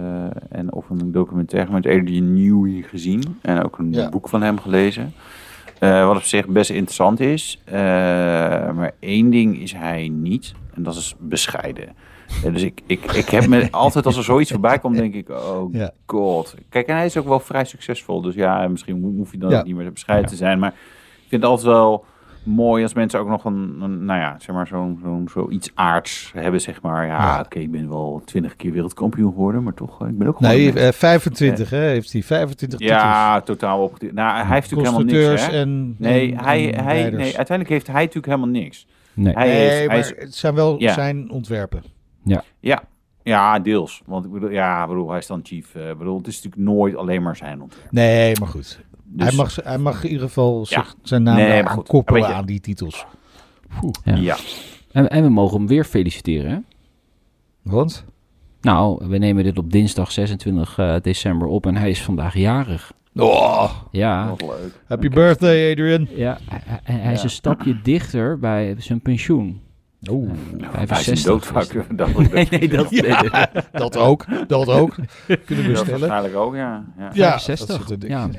en 0.49 0.73
of 0.73 0.89
een 0.89 1.11
documentaire 1.11 1.71
met 1.71 1.85
Adrian 1.85 2.33
Newey 2.33 2.81
gezien. 2.81 3.39
En 3.41 3.63
ook 3.63 3.77
een 3.77 3.93
Ja. 3.93 4.09
boek 4.09 4.29
van 4.29 4.41
hem 4.41 4.59
gelezen. 4.59 5.13
Wat 5.79 6.15
op 6.15 6.23
zich 6.23 6.47
best 6.47 6.69
interessant 6.69 7.19
is. 7.19 7.61
Maar 8.75 8.91
één 8.99 9.29
ding 9.29 9.59
is 9.61 9.73
hij 9.73 10.09
niet. 10.13 10.53
En 10.73 10.83
dat 10.83 10.95
is 10.95 11.15
bescheiden. 11.19 11.95
Dus 12.51 12.63
ik, 12.63 12.81
ik, 12.85 13.03
ik 13.11 13.29
heb 13.29 13.47
me 13.47 13.67
altijd 13.71 14.05
als 14.05 14.17
er 14.17 14.23
zoiets 14.23 14.51
voorbij 14.51 14.79
komt, 14.79 14.95
denk 14.95 15.13
ik, 15.13 15.29
oh 15.29 15.73
Ja. 15.73 15.91
god. 16.05 16.55
Kijk, 16.69 16.87
en 16.87 16.95
hij 16.95 17.05
is 17.05 17.17
ook 17.17 17.27
wel 17.27 17.39
vrij 17.39 17.65
succesvol. 17.65 18.21
Dus 18.21 18.35
ja, 18.35 18.67
misschien 18.67 19.01
ho- 19.03 19.13
hoef 19.17 19.31
je 19.31 19.37
dan 19.37 19.49
Ja. 19.49 19.63
niet 19.63 19.75
meer 19.75 19.91
bescheiden 19.91 20.25
Ja. 20.29 20.31
te 20.37 20.43
zijn. 20.43 20.59
Maar 20.59 20.69
ik 20.69 21.25
vind 21.29 21.41
het 21.41 21.51
altijd 21.51 21.67
wel 21.67 22.05
mooi 22.43 22.83
als 22.83 22.93
mensen 22.93 23.19
ook 23.19 23.27
nog 23.27 23.45
een, 23.45 23.77
een 23.81 24.05
nou 24.05 24.19
ja, 24.19 24.35
zeg 24.39 24.55
maar 24.55 24.67
zo'n 24.67 24.99
zo'n 25.03 25.29
zoiets 25.31 25.71
aards 25.73 26.31
hebben, 26.35 26.61
zeg 26.61 26.81
maar. 26.81 27.05
Ja, 27.05 27.17
Ja. 27.17 27.39
oké, 27.45 27.59
ik 27.59 27.71
ben 27.71 27.89
wel 27.89 28.21
twintig 28.25 28.55
keer 28.55 28.71
wereldkampioen 28.71 29.31
geworden, 29.31 29.63
maar 29.63 29.73
toch, 29.73 30.01
eh, 30.01 30.07
ik 30.07 30.17
ben 30.17 30.27
ook 30.27 30.37
gewoon... 30.37 30.51
Nee, 30.51 30.67
een 30.67 30.73
mens. 30.73 30.85
eh, 30.87 30.93
25 30.93 31.69
hè, 31.69 31.77
heeft 31.79 32.11
hij. 32.13 32.23
25 32.23 32.79
titels. 32.79 32.99
ja, 33.01 33.41
totaal 33.41 33.83
op. 33.83 33.97
Nou, 34.13 34.35
hij 34.45 34.55
heeft 34.55 34.71
natuurlijk 34.71 34.97
helemaal 35.09 35.27
niks, 35.29 35.45
hè? 35.47 35.59
en 35.59 35.95
Nee, 35.97 36.31
en- 36.31 36.43
hij, 36.43 36.73
en 36.73 36.83
hij, 36.83 37.09
nee, 37.09 37.23
uiteindelijk 37.37 37.69
heeft 37.69 37.87
hij 37.87 37.95
natuurlijk 38.01 38.25
helemaal 38.25 38.49
niks. 38.61 38.87
Nee. 39.13 39.33
Hij 39.33 39.47
nee, 39.47 39.57
hij 39.69 39.87
maar 39.87 39.97
is, 39.97 40.13
het 40.17 40.35
zijn 40.35 40.55
wel 40.55 40.79
Ja. 40.81 40.93
zijn 40.93 41.29
ontwerpen. 41.31 41.83
Ja, 42.59 42.83
ja, 43.23 43.59
deels. 43.59 44.01
Want 44.05 44.25
ik 44.25 44.31
bedoel, 44.31 44.49
ja, 44.49 44.87
bedoel, 44.87 45.09
hij 45.09 45.17
is 45.17 45.27
dan 45.27 45.39
chief. 45.43 45.75
eh, 45.75 45.93
bedoel, 45.97 46.17
het 46.17 46.27
is 46.27 46.35
natuurlijk 46.35 46.63
nooit 46.71 46.95
alleen 46.95 47.21
maar 47.21 47.35
zijn 47.35 47.61
ontwerp. 47.61 47.91
Nee, 47.91 48.39
maar 48.39 48.47
goed. 48.49 48.79
Dus, 49.03 49.27
hij, 49.27 49.35
mag, 49.35 49.55
hij 49.63 49.77
mag 49.77 50.03
in 50.03 50.09
ieder 50.09 50.27
geval 50.27 50.65
zich, 50.65 50.77
Ja. 50.87 50.93
zijn 51.03 51.23
naam 51.23 51.35
Nee, 51.35 51.63
aan 51.63 51.83
koppelen 51.83 52.21
je- 52.21 52.33
aan 52.33 52.45
die 52.45 52.59
titels. 52.59 53.05
Ja. 54.03 54.15
ja. 54.15 54.35
En, 54.91 55.09
en 55.09 55.23
we 55.23 55.29
mogen 55.29 55.57
hem 55.57 55.67
weer 55.67 55.83
feliciteren, 55.83 56.51
hè? 56.51 56.57
Want? 57.61 58.05
Nou, 58.61 59.07
we 59.07 59.17
nemen 59.17 59.43
dit 59.43 59.57
op 59.57 59.71
dinsdag 59.71 60.11
26 60.11 60.77
eh, 60.77 60.95
december 61.01 61.47
op 61.47 61.65
en 61.65 61.75
hij 61.75 61.89
is 61.89 62.03
vandaag 62.03 62.33
jarig. 62.37 62.93
Oh, 63.15 63.71
Ja, 63.91 64.29
Wat 64.29 64.41
leuk. 64.41 64.81
happy 64.87 65.09
birthday, 65.09 65.71
Adrian. 65.71 66.07
ja 66.15 66.37
hij, 66.49 66.61
hij- 66.83 66.95
hij 66.99 67.11
is 67.13 67.17
Ja. 67.17 67.23
een 67.23 67.29
stapje 67.29 67.81
dichter 67.81 68.39
bij 68.39 68.75
zijn 68.77 69.01
pensioen. 69.01 69.61
Oeh, 70.11 70.29
Eh, 70.29 70.67
Hij 70.71 70.83
is 70.83 70.87
65 70.89 71.23
dood 71.25 71.41
is 71.41 71.47
vaak. 71.47 71.85
het. 71.87 71.97
Dat, 71.97 72.31
Nee, 72.31 72.47
nee, 72.49 72.67
dat... 72.77 72.87
Ja, 72.89 73.49
dat 73.71 73.97
ook. 73.97 74.25
Dat 74.47 74.67
ook. 74.67 74.95
Kunnen 75.45 75.65
we 75.65 75.71
dat 75.71 75.77
stellen. 75.85 75.99
waarschijnlijk 75.99 76.35
ook, 76.35 76.55
ja. 76.55 76.83
ja. 76.97 77.09
Ja, 77.13 77.29
65. 77.39 77.77
dat 77.77 77.87
zit 77.87 78.01
dik 78.01 78.09
Ja. 78.09 78.29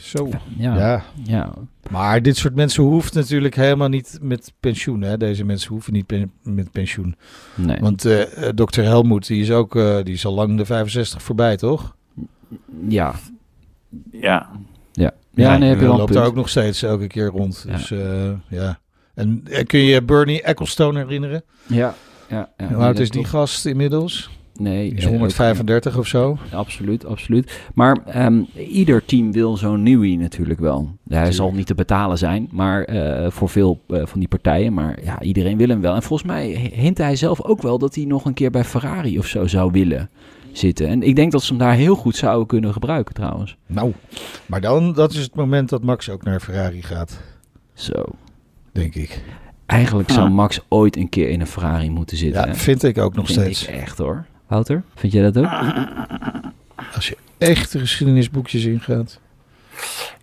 zo. 0.00 0.28
Ja, 0.56 0.76
ja. 0.76 1.02
Ja. 1.22 1.52
Maar 1.90 2.22
dit 2.22 2.36
soort 2.36 2.54
mensen 2.54 2.82
hoeft 2.84 3.14
natuurlijk 3.14 3.54
helemaal 3.54 3.88
niet 3.88 4.18
met 4.22 4.52
pensioen. 4.60 5.02
Hè? 5.02 5.16
Deze 5.16 5.44
mensen 5.44 5.68
hoeven 5.72 5.92
niet 5.92 6.06
pen- 6.06 6.32
met 6.42 6.70
pensioen. 6.70 7.16
nee. 7.54 7.78
Want 7.80 8.04
eh, 8.04 8.48
eh, 8.48 8.54
dokter 8.54 8.84
Helmoet, 8.84 9.26
die 9.26 9.40
is 9.42 9.50
ook 9.50 9.76
eh, 9.76 9.96
die 10.02 10.14
is 10.14 10.26
al 10.26 10.34
lang 10.34 10.56
de 10.56 10.64
65 10.64 11.22
voorbij, 11.22 11.56
toch? 11.56 11.96
Ja, 12.88 13.14
ja. 14.12 14.48
ja. 14.92 15.12
Ja, 15.34 15.56
nee, 15.56 15.68
heb 15.68 15.80
je 15.80 15.86
loopt 15.86 16.12
daar 16.12 16.26
ook 16.26 16.34
nog 16.34 16.48
steeds 16.48 16.82
elke 16.82 17.06
keer 17.06 17.26
rond. 17.26 17.64
Ja. 17.68 17.76
Dus 17.76 17.90
eh, 17.90 18.30
ja. 18.48 18.78
En 19.16 19.42
eh, 19.50 19.64
kun 19.64 19.80
je 19.80 20.02
Bernie 20.02 20.42
Ecclestone 20.42 20.98
herinneren? 20.98 21.42
Ja, 21.66 21.94
ja. 22.28 22.50
ja 22.56 22.68
Hoe 22.68 22.84
oud 22.84 22.98
is 22.98 23.10
die 23.10 23.24
gast 23.24 23.66
inmiddels? 23.66 24.30
Nee. 24.58 24.90
Is 24.90 25.04
eh, 25.04 25.10
135 25.10 25.98
of 25.98 26.06
zo. 26.06 26.38
Absoluut, 26.52 27.06
absoluut. 27.06 27.60
Maar 27.74 27.98
ehm, 28.06 28.42
ieder 28.54 29.04
team 29.04 29.32
wil 29.32 29.56
zo'n 29.56 29.82
nieuwie 29.82 30.18
natuurlijk 30.18 30.60
wel. 30.60 30.96
Hij 31.08 31.32
zal 31.32 31.52
niet 31.52 31.66
te 31.66 31.74
betalen 31.74 32.18
zijn, 32.18 32.48
maar 32.50 32.84
eh, 32.84 33.30
voor 33.30 33.48
veel 33.48 33.80
eh, 33.88 34.06
van 34.06 34.18
die 34.18 34.28
partijen. 34.28 34.74
Maar 34.74 34.98
ja, 35.04 35.20
iedereen 35.20 35.56
wil 35.56 35.68
hem 35.68 35.80
wel. 35.80 35.94
En 35.94 36.02
volgens 36.02 36.28
mij 36.28 36.70
hint 36.74 36.98
hij 36.98 37.16
zelf 37.16 37.42
ook 37.42 37.62
wel 37.62 37.78
dat 37.78 37.94
hij 37.94 38.04
nog 38.04 38.24
een 38.24 38.34
keer 38.34 38.50
bij 38.50 38.64
Ferrari 38.64 39.18
of 39.18 39.26
zo 39.26 39.46
zou 39.46 39.70
willen 39.70 40.10
zitten. 40.52 40.88
En 40.88 41.02
ik 41.02 41.16
denk 41.16 41.32
dat 41.32 41.42
ze 41.42 41.48
hem 41.48 41.58
daar 41.58 41.74
heel 41.74 41.94
goed 41.94 42.16
zouden 42.16 42.46
kunnen 42.46 42.72
gebruiken 42.72 43.14
trouwens. 43.14 43.56
Nou, 43.66 43.92
maar 44.46 44.60
dan, 44.60 44.92
dat 44.92 45.12
is 45.12 45.22
het 45.22 45.34
moment 45.34 45.68
dat 45.68 45.82
Max 45.82 46.10
ook 46.10 46.24
naar 46.24 46.40
Ferrari 46.40 46.82
gaat, 46.82 47.20
Zo. 47.74 48.04
Denk 48.76 48.94
ik. 48.94 49.20
Eigenlijk 49.66 50.10
zou. 50.10 50.30
Max 50.30 50.60
ooit 50.68 50.96
een 50.96 51.08
keer 51.08 51.28
in 51.28 51.40
een 51.40 51.46
Ferrari 51.46 51.90
moeten 51.90 52.16
zitten. 52.16 52.40
Ja, 52.42 52.48
hè? 52.48 52.54
vind 52.54 52.82
ik 52.82 52.98
ook 52.98 53.14
nog 53.14 53.26
Vind 53.26 53.38
steeds. 53.40 53.66
ik 53.68 53.74
echt 53.74 53.98
hoor. 53.98 54.24
Wouter, 54.46 54.82
vind 54.94 55.12
jij 55.12 55.30
dat 55.30 55.38
ook? 55.38 55.50
Als 56.94 57.08
je 57.08 57.16
echt 57.38 57.72
de 57.72 57.78
geschiedenisboekjes 57.78 58.64
ingaat. 58.64 59.20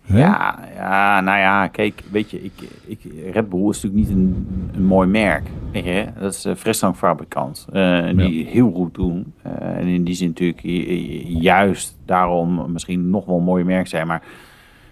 Hè? 0.02 0.18
Ja, 0.18 0.58
ja, 0.76 1.20
nou 1.20 1.38
ja, 1.38 1.68
kijk, 1.68 2.02
weet 2.10 2.30
je, 2.30 2.42
ik, 2.44 2.52
ik, 2.86 2.98
Red 3.32 3.48
Bull 3.48 3.68
is 3.68 3.82
natuurlijk 3.82 3.94
niet 4.08 4.18
een, 4.18 4.46
een 4.74 4.84
mooi 4.84 5.08
merk. 5.08 5.42
Weet 5.72 5.84
je, 5.84 6.06
dat 6.20 6.34
is 6.34 6.44
een 6.44 6.56
frisdrankfabrikant. 6.56 7.66
eh, 7.72 8.08
die 8.16 8.46
heel 8.46 8.70
goed 8.72 8.94
doen. 8.94 9.32
Eh, 9.42 9.52
en 9.76 9.86
in 9.86 10.04
die 10.04 10.14
zin 10.14 10.28
natuurlijk 10.28 10.60
ju- 10.62 11.38
juist 11.40 11.96
daarom 12.04 12.72
misschien 12.72 13.10
nog 13.10 13.24
wel 13.24 13.36
een 13.36 13.44
mooi 13.44 13.64
merk 13.64 13.86
zijn. 13.86 14.06
Maar 14.06 14.22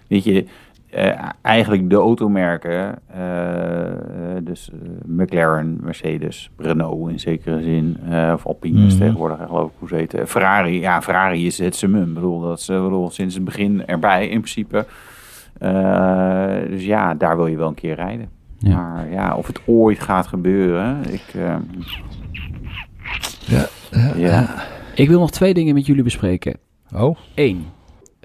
weet 0.07 0.23
je, 0.23 0.45
eh, 0.93 1.29
eigenlijk 1.41 1.89
de 1.89 1.95
automerken, 1.95 2.99
eh, 3.07 4.37
dus 4.43 4.69
eh, 4.71 4.77
McLaren, 5.05 5.77
Mercedes, 5.81 6.51
Renault 6.57 7.09
in 7.11 7.19
zekere 7.19 7.61
zin, 7.63 7.97
eh, 8.09 8.31
of 8.35 8.45
Alpine 8.47 8.85
is 8.85 8.93
Mhm. 8.93 9.01
tegenwoordig 9.03 9.37
geloof 9.47 9.69
ik 9.69 9.75
hoe 9.79 9.87
ze 9.87 9.95
heten. 9.95 10.27
Ferrari, 10.27 10.79
ja, 10.79 11.01
Ferrari 11.01 11.45
is 11.45 11.57
het 11.57 11.75
summum. 11.75 12.07
Ik 12.07 12.13
bedoel, 12.13 12.39
dat 12.41 12.59
is 12.59 12.69
eh, 12.69 12.83
bedoel, 12.83 13.09
sinds 13.09 13.35
het 13.35 13.43
begin 13.43 13.85
erbij 13.85 14.23
in 14.27 14.37
principe. 14.39 14.85
Eh, 15.59 16.55
dus 16.69 16.85
ja, 16.85 17.13
daar 17.13 17.35
wil 17.35 17.47
je 17.47 17.57
wel 17.57 17.67
een 17.67 17.73
keer 17.73 17.95
rijden. 17.95 18.29
Maar 18.59 19.11
ja, 19.11 19.35
of 19.35 19.47
het 19.47 19.61
ooit 19.65 19.99
gaat 19.99 20.27
gebeuren, 20.27 20.97
ik... 21.13 21.23
Ja. 23.45 23.65
ja. 24.15 24.47
Ik 24.95 25.09
wil 25.09 25.19
nog 25.19 25.31
twee 25.31 25.53
dingen 25.53 25.73
met 25.73 25.85
jullie 25.85 26.03
bespreken. 26.03 26.57
Oh, 26.95 27.17
Eén, 27.35 27.65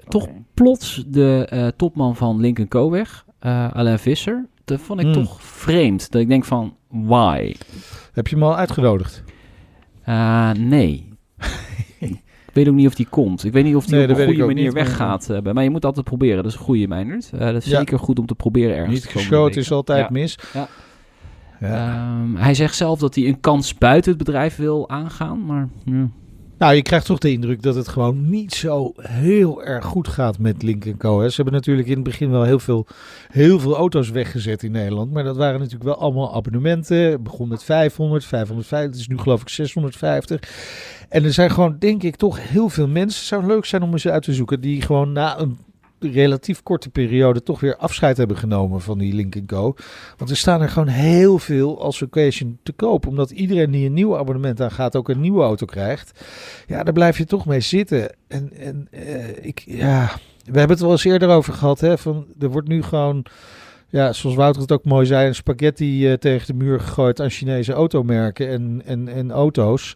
toch. 0.07 0.27
Plots 0.63 1.03
de 1.07 1.45
eh, 1.49 1.67
topman 1.67 2.15
van 2.15 2.39
Lincoln 2.39 2.67
Co. 2.67 2.89
weg, 2.89 3.25
eh, 3.39 3.71
Alain 3.73 3.99
Visser. 3.99 4.45
Dat 4.65 4.79
vond 4.81 4.99
ik 4.99 5.05
Hmm. 5.05 5.15
toch 5.15 5.41
vreemd. 5.43 6.11
Dat 6.11 6.21
ik 6.21 6.27
denk 6.27 6.45
van, 6.45 6.75
why? 6.87 7.55
heb 8.13 8.27
je 8.27 8.35
hem 8.35 8.43
al 8.43 8.55
uitgenodigd? 8.57 9.23
Eh, 10.03 10.51
nee. 10.51 11.09
ik 11.99 12.53
weet 12.53 12.67
ook 12.67 12.73
niet 12.75 12.87
of 12.87 12.95
die 12.95 13.07
komt. 13.09 13.43
Ik 13.43 13.51
weet 13.53 13.63
niet 13.63 13.75
of 13.75 13.85
die 13.85 13.95
Nee, 13.95 14.03
op 14.03 14.17
een 14.17 14.25
goede 14.25 14.45
manier 14.45 14.63
niet, 14.63 14.73
maar- 14.73 14.83
weggaat. 14.83 15.27
bij- 15.43 15.53
maar 15.53 15.63
je 15.63 15.69
moet 15.69 15.85
altijd 15.85 16.05
proberen. 16.05 16.35
Dat 16.43 16.45
is 16.51 16.53
een 16.57 16.63
goede, 16.65 16.87
Meijnerd. 16.87 17.29
Dat 17.39 17.55
is 17.55 17.65
Ja. 17.65 17.77
zeker 17.77 17.99
goed 17.99 18.19
om 18.19 18.25
te 18.25 18.35
proberen 18.35 18.75
ergens 18.75 18.93
Niet 18.95 19.05
geschoten 19.07 19.61
is 19.61 19.71
altijd 19.71 19.99
Ja. 20.05 20.07
mis. 20.11 20.37
Ja. 20.53 20.67
Ja. 21.59 21.67
Ehm, 22.19 22.35
hij 22.35 22.53
zegt 22.53 22.75
zelf 22.75 22.99
dat 22.99 23.15
hij 23.15 23.27
een 23.27 23.39
kans 23.39 23.77
buiten 23.77 24.09
het 24.13 24.23
bedrijf 24.23 24.55
wil 24.55 24.89
aangaan. 24.89 25.45
Maar 25.45 25.67
ja. 25.85 26.07
Nou, 26.59 26.73
je 26.73 26.81
krijgt 26.81 27.05
toch 27.05 27.17
de 27.17 27.31
indruk 27.31 27.61
dat 27.61 27.75
het 27.75 27.87
gewoon 27.87 28.29
niet 28.29 28.53
zo 28.53 28.93
heel 29.01 29.63
erg 29.63 29.85
goed 29.85 30.07
gaat 30.07 30.39
met 30.39 30.63
Link 30.63 30.97
Co. 30.97 31.27
Ze 31.29 31.35
hebben 31.35 31.53
natuurlijk 31.53 31.87
in 31.87 31.93
het 31.93 32.03
begin 32.03 32.31
wel 32.31 32.43
heel 32.43 32.59
veel, 32.59 32.87
heel 33.31 33.59
veel 33.59 33.75
auto's 33.75 34.09
weggezet 34.09 34.63
in 34.63 34.71
Nederland. 34.71 35.11
Maar 35.11 35.23
dat 35.23 35.37
waren 35.37 35.59
natuurlijk 35.59 35.83
wel 35.83 35.99
allemaal 35.99 36.35
abonnementen. 36.35 36.97
Het 36.97 37.23
begon 37.23 37.47
met 37.47 37.63
500, 37.63 38.25
550, 38.25 38.91
het 38.91 38.99
is 38.99 39.07
nu 39.07 39.17
geloof 39.17 39.41
ik 39.41 39.49
650. 39.49 40.41
En 41.09 41.23
er 41.23 41.33
zijn 41.33 41.51
gewoon, 41.51 41.75
denk 41.79 42.03
ik, 42.03 42.15
toch 42.15 42.49
heel 42.49 42.69
veel 42.69 42.87
mensen. 42.87 43.19
Het 43.19 43.27
zou 43.27 43.45
leuk 43.45 43.65
zijn 43.65 43.81
om 43.81 43.91
eens 43.91 44.07
uit 44.07 44.23
te 44.23 44.33
zoeken. 44.33 44.61
Die 44.61 44.81
gewoon 44.81 45.11
na 45.11 45.39
een 45.39 45.57
relatief 45.99 46.63
korte 46.63 46.89
periode 46.89 47.43
toch 47.43 47.59
weer 47.59 47.75
afscheid 47.75 48.17
hebben 48.17 48.37
genomen 48.37 48.81
van 48.81 48.97
die 48.97 49.13
Link 49.13 49.45
Co. 49.45 49.75
Want 50.17 50.29
er 50.29 50.37
staan 50.37 50.61
er 50.61 50.69
gewoon 50.69 50.87
heel 50.87 51.39
veel 51.39 51.81
als 51.81 52.01
occasion 52.01 52.59
te 52.63 52.71
koop. 52.71 53.07
Omdat 53.07 53.31
iedereen 53.31 53.71
die 53.71 53.85
een 53.85 53.93
nieuw 53.93 54.17
abonnement 54.17 54.61
aangaat 54.61 54.95
ook 54.95 55.09
een 55.09 55.21
nieuwe 55.21 55.41
auto 55.41 55.65
krijgt. 55.65 56.25
Ja, 56.67 56.83
daar 56.83 56.93
blijf 56.93 57.17
je 57.17 57.25
toch 57.25 57.45
mee 57.45 57.59
zitten. 57.59 58.15
En, 58.27 58.53
en 58.53 58.87
eh, 58.91 59.45
ik, 59.45 59.63
ja, 59.65 60.11
we 60.45 60.57
hebben 60.57 60.69
het 60.69 60.79
wel 60.79 60.91
eens 60.91 61.03
eerder 61.03 61.29
over 61.29 61.53
gehad. 61.53 61.79
Hè, 61.79 61.97
van, 61.97 62.25
er 62.39 62.49
wordt 62.49 62.67
nu 62.67 62.83
gewoon, 62.83 63.25
ja, 63.87 64.13
zoals 64.13 64.35
Wouter 64.35 64.61
het 64.61 64.71
ook 64.71 64.85
mooi 64.85 65.05
zei, 65.05 65.27
een 65.27 65.35
spaghetti 65.35 66.07
eh, 66.07 66.13
tegen 66.13 66.47
de 66.47 66.63
muur 66.63 66.79
gegooid 66.79 67.21
aan 67.21 67.29
Chinese 67.29 67.73
automerken 67.73 68.49
en, 68.49 68.81
en, 68.85 69.07
en 69.07 69.31
auto's. 69.31 69.95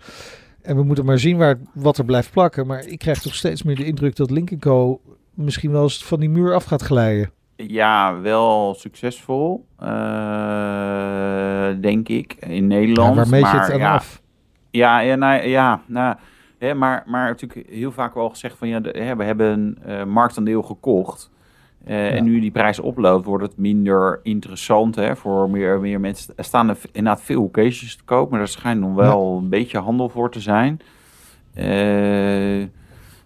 En 0.62 0.76
we 0.76 0.84
moeten 0.84 1.06
maar 1.06 1.20
zien 1.20 1.38
waar, 1.38 1.58
wat 1.74 1.98
er 1.98 2.06
blijft 2.06 2.32
plakken. 2.32 2.68
Maar 2.68 2.86
ik 2.86 3.00
krijg 3.00 3.22
toch 3.22 3.36
steeds 3.36 3.64
meer 3.64 3.76
de 3.76 3.86
indruk 3.86 4.16
dat 4.16 4.32
Lincoln 4.32 4.60
Co. 4.60 5.02
misschien 5.34 5.72
wel 5.72 5.84
eens 5.84 6.06
van 6.06 6.20
die 6.20 6.30
muur 6.30 6.54
af 6.54 6.64
gaat 6.64 6.82
glijden. 6.82 7.32
Ja, 7.56 8.20
wel 8.20 8.74
succesvol, 8.78 9.66
eh, 9.80 9.88
denk 11.82 12.08
ik, 12.08 12.36
in 12.40 12.68
Nederland. 12.68 13.10
Ja, 13.10 13.16
waar 13.16 13.30
meet 13.30 13.52
je 13.52 13.56
maar 13.56 13.68
het 13.72 13.78
ja, 13.78 13.94
af? 13.94 14.22
Ja, 14.70 15.00
ja, 15.00 15.16
nou, 15.16 15.48
ja 15.48 15.82
nou, 15.86 16.16
hè, 16.58 16.74
maar, 16.74 17.04
maar 17.06 17.28
natuurlijk 17.28 17.70
heel 17.70 17.92
vaak 17.92 18.14
wel 18.14 18.30
gezegd 18.30 18.58
van 18.58 18.68
ja, 18.68 18.80
de, 18.80 18.90
hè, 18.90 19.16
we 19.16 19.24
hebben 19.24 19.48
een 19.48 19.78
eh, 19.86 20.04
marktaandeel 20.04 20.62
gekocht. 20.62 21.32
Eh, 21.86 22.16
En 22.16 22.24
nu 22.24 22.40
die 22.40 22.52
prijs 22.52 22.80
oploopt, 22.80 23.26
wordt 23.26 23.44
het 23.44 23.58
minder 23.58 24.20
interessant 24.24 24.96
hè, 24.96 25.16
voor 25.16 25.50
meer, 25.50 25.80
meer 25.80 26.00
mensen. 26.00 26.34
Er 26.36 26.44
staan 26.44 26.70
er 26.70 26.78
inderdaad 26.92 27.22
veel 27.22 27.44
occasions 27.44 27.96
te 27.96 28.04
koop, 28.04 28.32
maar 28.32 28.40
er 28.40 28.48
schijnt 28.48 28.80
nog 28.80 28.94
wel 28.94 29.38
een 29.38 29.50
beetje 29.50 29.78
handel 29.78 30.10
voor 30.10 30.32
te 30.32 30.40
zijn. 30.40 30.80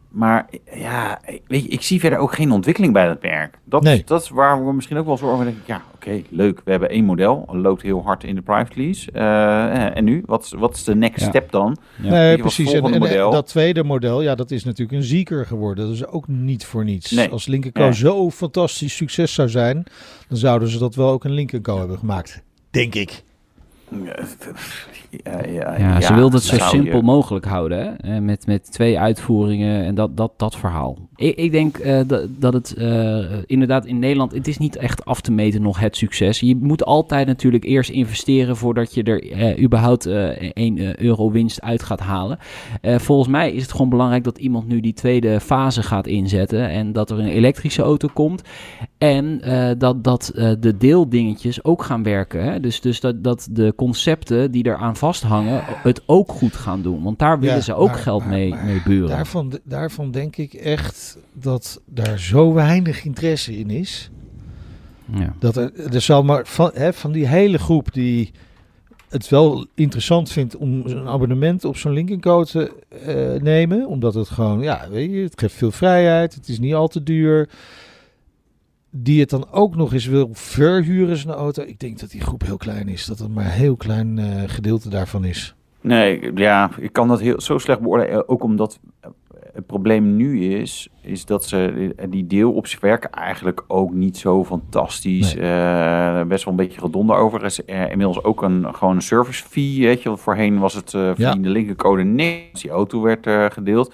Maar 0.10 0.46
ja, 0.76 1.20
weet 1.48 1.64
je, 1.64 1.70
ik 1.70 1.82
zie 1.82 2.00
verder 2.00 2.20
ook 2.20 2.34
geen 2.34 2.52
ontwikkeling 2.52 2.94
bij 2.94 3.08
dat 3.08 3.22
merk. 3.22 3.58
Dat, 3.64 3.84
Nee. 3.84 4.04
dat 4.06 4.22
is 4.22 4.30
waar 4.30 4.66
we 4.66 4.74
misschien 4.74 4.98
ook 4.98 5.06
wel 5.06 5.18
zorgen. 5.18 5.46
denk 5.46 5.58
ik, 5.58 5.68
ja, 5.68 5.82
oké, 5.96 6.22
leuk. 6.30 6.62
We 6.66 6.72
hebben 6.72 6.90
één 6.90 7.06
model, 7.06 7.46
loopt 7.52 7.82
heel 7.82 8.04
hard 8.04 8.24
in 8.24 8.36
de 8.36 8.42
private 8.42 8.80
lease. 8.82 9.12
Eh, 9.12 9.98
en 9.98 10.04
nu? 10.04 10.24
Wat, 10.26 10.54
wat 10.58 10.76
is 10.76 10.84
de 10.84 10.96
next 10.96 11.22
Ja. 11.22 11.28
step 11.30 11.52
dan? 11.52 11.78
Ja. 12.02 12.10
Nee, 12.10 12.32
je 12.32 12.38
precies. 12.38 12.74
En, 12.74 13.00
dat 13.32 13.48
tweede 13.48 13.84
model, 13.84 14.22
ja, 14.22 14.36
dat 14.36 14.52
is 14.52 14.64
natuurlijk 14.64 14.98
een 14.98 15.04
zieker 15.04 15.46
geworden. 15.46 15.86
Dat 15.86 15.94
is 15.94 16.06
ook 16.08 16.28
niet 16.28 16.66
voor 16.66 16.84
niets. 16.84 17.12
Nee. 17.12 17.30
Als 17.30 17.46
Lincoln 17.48 17.74
Co. 17.74 17.92
Zo 17.92 18.30
fantastisch 18.32 18.96
succes 18.96 19.34
zou 19.34 19.50
zijn, 19.50 19.84
dan 20.28 20.38
zouden 20.38 20.70
ze 20.70 20.78
dat 20.80 20.96
wel 20.96 21.10
ook 21.10 21.24
een 21.24 21.32
Lincoln 21.32 21.62
Co. 21.64 21.78
hebben 21.80 21.98
gemaakt. 21.98 22.42
Denk 22.72 22.96
ik. 22.96 23.24
Ja, 25.10 25.46
ja, 25.46 25.78
Ja, 25.78 26.02
ze 26.02 26.14
wilde 26.14 26.36
het 26.36 26.46
zo 26.46 26.58
simpel 26.58 26.98
je- 26.98 27.04
mogelijk 27.04 27.46
houden. 27.46 27.78
Hè? 27.80 28.16
Eh, 28.16 28.22
Met, 28.22 28.48
met 28.48 28.72
twee 28.72 29.00
uitvoeringen 29.00 29.86
en 29.86 29.96
dat, 29.96 30.18
dat, 30.18 30.32
dat 30.38 30.56
verhaal. 30.56 30.98
Ik, 31.16 31.36
ik 31.36 31.52
denk 31.52 31.78
eh, 31.78 32.00
dat, 32.08 32.28
dat 32.38 32.54
het 32.54 32.74
eh, 32.74 33.26
inderdaad 33.46 33.86
in 33.86 34.00
Nederland... 34.00 34.32
Het 34.32 34.48
is 34.48 34.58
niet 34.58 34.76
echt 34.76 35.06
af 35.06 35.22
te 35.22 35.32
meten 35.32 35.62
nog 35.62 35.80
het 35.80 35.98
succes. 35.98 36.40
Je 36.40 36.56
moet 36.56 36.86
altijd 36.86 37.28
natuurlijk 37.28 37.64
eerst 37.64 37.90
investeren... 37.90 38.58
voordat 38.58 38.94
je 38.94 39.04
er 39.04 39.60
überhaupt 39.60 40.06
eh 40.06 40.52
1 40.54 41.04
euro 41.04 41.32
winst 41.32 41.62
uit 41.62 41.84
gaat 41.84 42.00
halen. 42.00 42.38
Volgens 42.82 43.28
mij 43.30 43.52
is 43.52 43.62
het 43.62 43.72
gewoon 43.72 43.90
belangrijk 43.90 44.24
dat 44.24 44.38
iemand 44.38 44.68
nu 44.68 44.80
die 44.80 44.94
tweede 44.94 45.40
fase 45.40 45.84
gaat 45.84 46.08
inzetten... 46.08 46.70
en 46.70 46.94
dat 46.94 47.10
er 47.12 47.20
een 47.20 47.28
elektrische 47.28 47.82
auto 47.82 48.10
komt... 48.14 48.42
En 48.98 49.42
dat, 49.78 50.04
dat 50.04 50.32
de 50.60 50.78
deeldingetjes 50.78 51.64
ook 51.64 51.84
gaan 51.84 52.04
werken. 52.04 52.44
Hè? 52.44 52.60
Dus, 52.60 52.82
dus 52.82 53.00
dat, 53.00 53.24
dat 53.24 53.48
de 53.52 53.74
concepten 53.76 54.52
die 54.52 54.66
eraan 54.66 54.96
vasthangen 54.98 55.64
het 55.66 56.02
ook 56.06 56.32
goed 56.32 56.54
gaan 56.56 56.82
doen. 56.82 57.04
Want 57.04 57.20
daar 57.20 57.40
willen 57.40 57.56
Ja, 57.56 57.62
ze 57.62 57.74
ook 57.74 57.88
maar- 57.90 57.98
geld 57.98 58.20
maar- 58.20 58.30
mee, 58.30 58.50
maar 58.50 58.66
mee 58.66 58.82
buren. 58.86 59.10
Daarvan, 59.10 59.60
daarvan 59.64 60.12
denk 60.12 60.38
ik 60.38 60.54
echt 60.54 61.18
dat 61.34 61.82
daar 61.86 62.20
zo 62.20 62.54
weinig 62.54 63.06
interesse 63.06 63.58
in 63.60 63.70
is. 63.70 64.10
Ja. 65.14 65.34
Dat 65.40 65.56
er, 65.56 65.72
er 65.94 66.02
zal 66.02 66.24
maar 66.24 66.46
van, 66.48 66.72
hè, 66.74 66.94
van 66.94 67.12
die 67.12 67.28
hele 67.28 67.58
groep 67.58 67.94
die 67.94 68.32
het 69.10 69.30
wel 69.30 69.66
interessant 69.76 70.32
vindt 70.32 70.56
om 70.56 70.82
een 70.86 71.08
abonnement 71.08 71.66
op 71.66 71.78
zo'n 71.78 71.92
Lincoln 71.92 72.20
Co 72.20 72.44
te 72.44 72.72
eh, 73.06 73.42
nemen. 73.42 73.88
Omdat 73.88 74.14
het 74.14 74.30
gewoon, 74.30 74.62
ja, 74.62 74.88
weet 74.90 75.12
je, 75.12 75.18
het 75.18 75.40
geeft 75.40 75.54
veel 75.56 75.72
vrijheid. 75.72 76.36
Het 76.36 76.48
is 76.48 76.60
niet 76.60 76.74
al 76.74 76.88
te 76.88 77.04
duur. 77.04 77.50
Die 79.00 79.20
het 79.20 79.30
dan 79.30 79.48
ook 79.52 79.76
nog 79.76 79.94
eens 79.94 80.06
wil 80.06 80.30
verhuren, 80.32 81.18
zijn 81.18 81.34
auto. 81.34 81.64
Ik 81.64 81.80
denk 81.80 82.00
dat 82.00 82.10
die 82.10 82.22
groep 82.22 82.42
heel 82.46 82.58
klein 82.58 82.88
is. 82.88 83.06
Dat 83.06 83.20
het 83.20 83.34
maar 83.34 83.46
een 83.46 83.52
heel 83.52 83.76
klein 83.76 84.20
eh, 84.20 84.26
gedeelte 84.46 84.90
daarvan 84.90 85.26
is. 85.26 85.56
Nee, 85.82 86.32
ja, 86.36 86.70
ik 86.80 86.94
kan 86.94 87.08
dat 87.08 87.20
heel, 87.20 87.42
zo 87.42 87.58
slecht 87.58 87.80
beoordelen. 87.80 88.30
Ook 88.30 88.44
omdat 88.44 88.80
het 89.54 89.66
probleem 89.66 90.16
nu 90.16 90.46
is, 90.46 90.90
is 91.02 91.26
dat 91.26 91.46
ze 91.46 91.94
eh, 91.98 92.08
die 92.10 92.28
deelopties 92.28 92.80
werken 92.80 93.12
eigenlijk 93.12 93.64
ook 93.68 93.94
niet 93.94 94.18
zo 94.18 94.46
fantastisch. 94.46 95.36
Eh, 95.36 96.22
best 96.22 96.44
wel 96.44 96.54
een 96.54 96.60
beetje 96.66 96.80
gedonder 96.80 97.16
over. 97.16 97.40
Er 97.40 97.46
is 97.46 97.60
inmiddels 97.66 98.24
ook 98.24 98.42
een 98.42 98.76
gewoon 98.76 98.96
een 98.96 99.02
service 99.02 99.44
fee. 99.44 99.80
Weet 99.86 100.02
je, 100.02 100.18
voorheen 100.18 100.60
was 100.60 100.74
het 100.74 100.94
eh 100.94 101.12
via 101.16 101.30
Ja. 101.30 101.36
de 101.36 101.50
linkercode 101.50 102.04
nee, 102.04 102.50
als 102.52 102.62
die 102.62 102.72
auto 102.72 103.02
werd 103.02 103.54
gedeeld. 103.54 103.94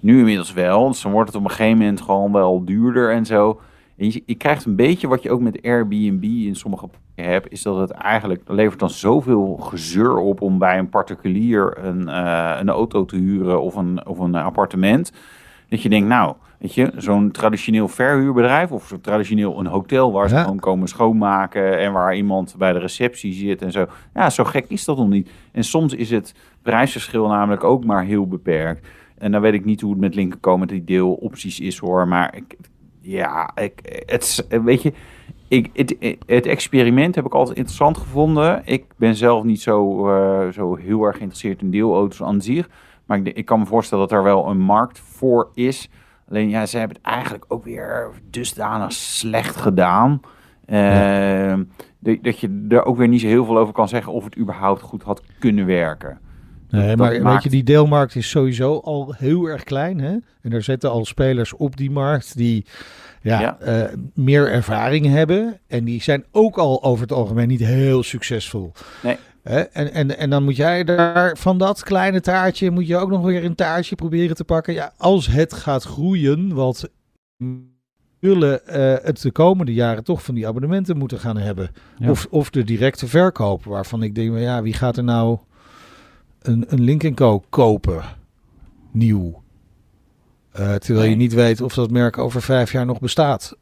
Nu 0.00 0.18
inmiddels 0.18 0.52
wel. 0.52 0.88
Dus 0.88 1.02
dan 1.02 1.12
wordt 1.12 1.28
het 1.28 1.38
op 1.38 1.44
een 1.44 1.50
gegeven 1.50 1.78
moment 1.78 2.00
gewoon 2.00 2.32
wel 2.32 2.64
duurder 2.64 3.12
en 3.12 3.26
zo. 3.26 3.60
En 3.96 4.12
je, 4.12 4.22
je 4.26 4.34
krijgt 4.34 4.64
een 4.64 4.76
beetje 4.76 5.08
wat 5.08 5.22
je 5.22 5.30
ook 5.30 5.40
met 5.40 5.62
Airbnb 5.62 6.22
in 6.24 6.56
sommige 6.56 6.86
plekken 6.88 7.32
hebt, 7.32 7.52
is 7.52 7.62
dat 7.62 7.78
het 7.78 7.90
eigenlijk 7.90 8.42
levert 8.46 8.78
dan 8.78 8.90
zoveel 8.90 9.56
gezeur 9.56 10.16
op 10.16 10.40
om 10.40 10.58
bij 10.58 10.78
een 10.78 10.88
particulier 10.88 11.78
een, 11.84 12.08
eh, 12.08 12.56
een 12.60 12.68
auto 12.68 13.04
te 13.04 13.16
huren 13.16 13.62
of 13.62 13.74
een, 13.74 14.06
of 14.06 14.18
een 14.18 14.34
appartement. 14.34 15.12
Dat 15.68 15.82
je 15.82 15.88
denkt, 15.88 16.08
nou, 16.08 16.34
weet 16.58 16.74
je, 16.74 16.92
zo'n 16.96 17.30
traditioneel 17.30 17.88
verhuurbedrijf 17.88 18.72
of 18.72 18.86
zo'n 18.86 19.00
traditioneel 19.00 19.58
een 19.58 19.66
hotel 19.66 20.12
waar 20.12 20.28
ze 20.28 20.34
Ja. 20.34 20.42
gewoon 20.42 20.58
komen 20.60 20.88
schoonmaken 20.88 21.78
en 21.78 21.92
waar 21.92 22.16
iemand 22.16 22.54
bij 22.58 22.72
de 22.72 22.78
receptie 22.78 23.32
zit 23.32 23.62
en 23.62 23.72
zo. 23.72 23.86
Ja, 24.14 24.30
zo 24.30 24.44
gek 24.44 24.64
is 24.68 24.84
dat 24.84 24.96
nog 24.96 25.08
niet. 25.08 25.30
En 25.52 25.64
soms 25.64 25.94
is 25.94 26.10
het 26.10 26.34
prijsverschil 26.62 27.28
namelijk 27.28 27.64
ook 27.64 27.84
maar 27.84 28.04
heel 28.04 28.26
beperkt. 28.28 28.86
En 29.18 29.32
dan 29.32 29.40
weet 29.40 29.54
ik 29.54 29.64
niet 29.64 29.80
hoe 29.80 29.90
het 29.90 30.00
met 30.00 30.14
met 30.58 30.68
die 30.68 30.84
deelopties 30.84 31.60
is 31.60 31.78
hoor, 31.78 32.08
maar 32.08 32.36
ik, 32.36 32.56
ja, 33.04 33.50
ik, 33.56 34.02
het, 34.06 34.46
weet 34.64 34.82
je, 34.82 34.92
ik, 35.48 35.70
het, 35.72 36.16
het 36.26 36.46
experiment 36.46 37.14
heb 37.14 37.24
ik 37.26 37.34
altijd 37.34 37.56
interessant 37.56 37.98
gevonden. 37.98 38.62
Ik 38.64 38.84
ben 38.96 39.14
zelf 39.14 39.44
niet 39.44 39.60
zo, 39.60 40.08
eh, 40.08 40.48
zo 40.52 40.74
heel 40.76 41.02
erg 41.04 41.16
geïnteresseerd 41.16 41.60
in 41.62 41.70
deelauto's 41.70 42.22
aan 42.22 42.40
zich. 42.40 42.68
Maar 43.06 43.18
ik, 43.18 43.36
ik 43.36 43.44
kan 43.44 43.58
me 43.58 43.66
voorstellen 43.66 44.08
dat 44.08 44.18
er 44.18 44.24
wel 44.24 44.48
een 44.48 44.58
markt 44.60 44.98
voor 44.98 45.50
is. 45.54 45.90
Alleen 46.30 46.48
ja, 46.48 46.66
ze 46.66 46.78
hebben 46.78 46.96
het 46.96 47.06
eigenlijk 47.06 47.44
ook 47.48 47.64
weer 47.64 48.10
dusdanig 48.30 48.92
slecht 48.92 49.56
gedaan. 49.56 50.20
Eh, 50.66 51.54
dat- 51.98 52.22
Dat 52.22 52.38
je 52.38 52.66
er 52.68 52.84
ook 52.84 52.96
weer 52.96 53.08
niet 53.08 53.20
zo 53.20 53.26
heel 53.26 53.44
veel 53.44 53.58
over 53.58 53.74
kan 53.74 53.88
zeggen 53.88 54.12
of 54.12 54.24
het 54.24 54.38
überhaupt 54.38 54.80
goed 54.82 55.02
had 55.02 55.22
kunnen 55.38 55.66
werken. 55.66 56.18
Nee, 56.74 56.96
maar 56.96 57.22
weet 57.22 57.42
je, 57.42 57.50
die 57.50 57.62
deelmarkt 57.64 58.14
is 58.14 58.28
sowieso 58.30 58.78
al 58.78 59.14
heel 59.18 59.44
erg 59.46 59.64
klein. 59.64 60.00
Hè? 60.00 60.16
En 60.42 60.52
er 60.52 60.62
zitten 60.62 60.90
al 60.90 61.04
spelers 61.04 61.52
op 61.52 61.76
die 61.76 61.90
markt 61.90 62.36
die 62.36 62.64
ja, 63.22 63.40
Ja. 63.40 63.58
eh, 63.58 63.92
meer 64.14 64.50
ervaring 64.50 65.06
hebben. 65.06 65.58
En 65.66 65.84
die 65.84 66.02
zijn 66.02 66.24
ook 66.30 66.56
al 66.56 66.82
over 66.82 67.02
het 67.02 67.12
algemeen 67.12 67.48
niet 67.48 67.60
heel 67.64 68.02
succesvol. 68.02 68.72
Nee. 69.02 69.16
Hè? 69.42 69.60
En, 69.60 69.92
en, 69.92 70.18
en 70.18 70.30
dan 70.30 70.44
moet 70.44 70.56
jij 70.56 70.84
daar 70.84 71.36
van 71.36 71.58
dat 71.58 71.82
kleine 71.82 72.20
taartje, 72.20 72.70
moet 72.70 72.86
je 72.86 72.96
ook 72.96 73.10
nog 73.10 73.22
weer 73.24 73.44
een 73.44 73.54
taartje 73.54 73.94
proberen 73.94 74.36
te 74.36 74.44
pakken. 74.44 74.74
Ja, 74.74 74.92
als 74.96 75.26
het 75.26 75.52
gaat 75.52 75.82
groeien, 75.84 76.54
wat 76.54 76.90
zullen 78.20 78.66
eh, 78.66 79.04
het 79.04 79.22
de 79.22 79.32
komende 79.32 79.74
jaren 79.74 80.04
toch 80.04 80.24
van 80.24 80.34
die 80.34 80.46
abonnementen 80.46 80.96
moeten 80.96 81.18
gaan 81.18 81.36
hebben. 81.36 81.70
Ja. 81.98 82.10
Of, 82.10 82.26
of 82.30 82.50
de 82.50 82.64
directe 82.64 83.06
verkoop, 83.06 83.64
waarvan 83.64 84.02
ik 84.02 84.14
denk, 84.14 84.38
ja, 84.38 84.62
wie 84.62 84.72
gaat 84.72 84.96
er 84.96 85.04
nou 85.04 85.38
een, 86.46 86.64
een 86.68 86.80
Link 86.80 87.14
Co 87.14 87.42
kopen? 87.48 88.02
Nieuw. 88.90 89.42
Eh, 90.52 90.74
terwijl 90.74 91.10
je 91.10 91.16
niet 91.16 91.32
weet 91.32 91.60
of 91.60 91.74
dat 91.74 91.90
merk 91.90 92.18
over 92.18 92.42
vijf 92.42 92.72
jaar 92.72 92.86
nog 92.86 93.00
bestaat. 93.00 93.56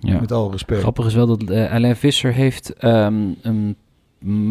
Ja. 0.00 0.20
Met 0.20 0.32
al 0.32 0.50
respect. 0.50 0.80
Grappig 0.80 1.06
is 1.06 1.14
wel 1.14 1.26
dat 1.26 1.42
eh, 1.50 1.72
Alain 1.72 1.96
Visser 1.96 2.32
heeft 2.32 2.72
ehm, 2.72 3.28
een 3.42 3.76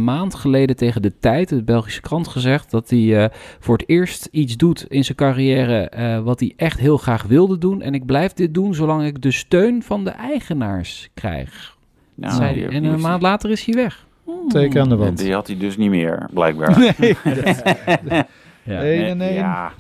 maand 0.04 0.36
geleden 0.36 0.76
tegen 0.76 1.02
de 1.02 1.14
tijd, 1.20 1.50
de 1.50 1.64
Belgische 1.64 2.02
krant, 2.02 2.28
gezegd 2.28 2.72
dat 2.72 2.90
hij 2.90 3.24
eh, 3.24 3.30
voor 3.60 3.78
het 3.78 3.90
eerst 3.90 4.28
iets 4.32 4.58
doet 4.58 4.86
in 4.90 5.04
zijn 5.04 5.18
carrière 5.18 5.90
eh, 5.90 6.20
wat 6.20 6.40
hij 6.40 6.54
echt 6.56 6.80
heel 6.80 6.98
graag 6.98 7.24
wilde 7.24 7.58
doen. 7.58 7.82
En 7.82 7.94
ik 7.94 8.06
blijf 8.06 8.34
dit 8.34 8.54
doen 8.54 8.74
zolang 8.74 9.06
ik 9.06 9.22
de 9.22 9.32
steun 9.32 9.84
van 9.84 10.04
de 10.04 10.10
eigenaars 10.10 11.10
krijg. 11.14 11.78
Nou, 12.16 12.36
zei 12.36 12.54
die- 12.54 12.64
hij. 12.64 12.74
En 12.74 12.84
een 12.84 13.00
maand 13.00 13.22
later 13.22 13.50
is 13.52 13.66
hij 13.66 13.76
weg. 13.76 14.07
Hmm. 14.28 14.50
Teken 14.50 14.82
aan 14.82 14.90
de 14.90 14.96
En 14.96 15.02
wand. 15.02 15.18
die 15.18 15.34
had 15.34 15.48
hij 15.48 15.58
dus 15.58 15.78
niet 15.78 15.90
meer, 15.90 16.30
blijkbaar. 16.34 16.80
Nee, 16.80 16.96
Ja. 18.64 18.80
nee, 18.82 19.00
nee. 19.00 19.14
nee. 19.16 19.34
Ja, 19.34 19.72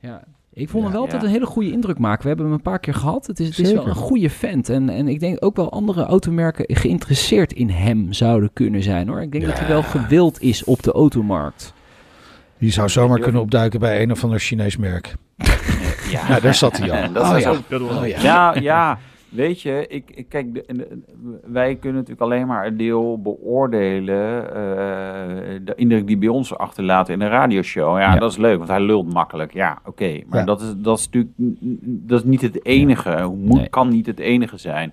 Ja. 0.00 0.22
Ik 0.52 0.68
vond 0.68 0.82
hem 0.84 0.92
Ja, 0.92 0.98
wel 0.98 1.00
altijd 1.02 1.20
ja. 1.22 1.26
een 1.28 1.34
hele 1.34 1.46
goede 1.46 1.70
indruk 1.72 1.98
maken. 1.98 2.22
We 2.22 2.28
hebben 2.28 2.46
hem 2.46 2.54
een 2.54 2.62
paar 2.62 2.78
keer 2.78 2.94
gehad. 2.94 3.26
Het 3.26 3.40
is, 3.40 3.48
het 3.48 3.58
is 3.58 3.72
wel 3.72 3.86
een 3.86 3.94
goede 3.94 4.30
vent. 4.30 4.68
En, 4.68 4.88
en 4.88 5.08
ik 5.08 5.20
denk 5.20 5.44
ook 5.44 5.56
wel 5.56 5.72
andere 5.72 6.04
automerken 6.04 6.76
geïnteresseerd 6.76 7.52
in 7.52 7.70
hem 7.70 8.12
zouden 8.12 8.50
kunnen 8.52 8.82
zijn 8.82 9.08
hoor. 9.08 9.20
Ik 9.22 9.32
denk 9.32 9.44
dat 9.44 9.58
hij 9.58 9.68
wel 9.68 9.82
gewild 9.82 10.40
is 10.42 10.64
op 10.64 10.82
de 10.82 10.92
automarkt. 10.92 11.72
Die 12.58 12.70
zou 12.72 12.88
zomaar 12.88 13.18
kunnen 13.18 13.40
opduiken 13.40 13.80
bij 13.80 14.02
een 14.02 14.10
of 14.10 14.24
ander 14.24 14.38
Chinees 14.40 14.76
merk. 14.76 15.14
Ja, 16.10 16.40
daar 16.40 16.54
zat 16.54 16.76
hij 16.78 16.90
al. 16.90 16.96
Ja, 17.02 17.08
dat 17.08 17.32
oh, 17.32 17.38
ja. 17.38 17.52
Oh, 17.78 18.06
ja. 18.06 18.20
Ja, 18.22 18.54
ja. 18.60 18.98
Weet 19.28 19.62
je, 19.62 19.86
ik, 19.88 20.10
ik, 20.14 20.28
kijk, 20.28 20.54
de, 20.54 20.64
de- 20.66 21.02
wij 21.44 21.74
kunnen 21.76 21.94
natuurlijk 22.00 22.20
alleen 22.30 22.46
maar 22.46 22.66
een 22.66 22.76
deel 22.76 23.20
beoordelen. 23.22 24.54
eh, 24.54 25.60
de 25.64 25.72
indruk 25.76 26.06
die 26.06 26.16
bij 26.18 26.28
ons 26.28 26.56
achterlaten 26.56 27.14
in 27.14 27.20
een 27.20 27.28
radioshow. 27.28 27.98
Ja, 27.98 28.12
Ja. 28.12 28.18
dat 28.18 28.30
is 28.30 28.36
leuk, 28.36 28.56
want 28.56 28.68
hij 28.68 28.80
lult 28.80 29.12
makkelijk. 29.12 29.52
Ja, 29.52 29.78
oké. 29.84 30.20
Maar 30.28 30.38
Ja. 30.38 30.44
dat, 30.44 30.60
is, 30.60 30.74
dat 30.76 30.98
is 30.98 31.04
natuurlijk 31.04 31.32
dat 32.08 32.18
is 32.20 32.24
niet 32.24 32.40
het 32.40 32.64
enige. 32.66 33.32
Moet, 33.38 33.56
Nee. 33.58 33.68
Kan 33.68 33.88
niet 33.88 34.06
het 34.06 34.18
enige 34.18 34.56
zijn. 34.58 34.92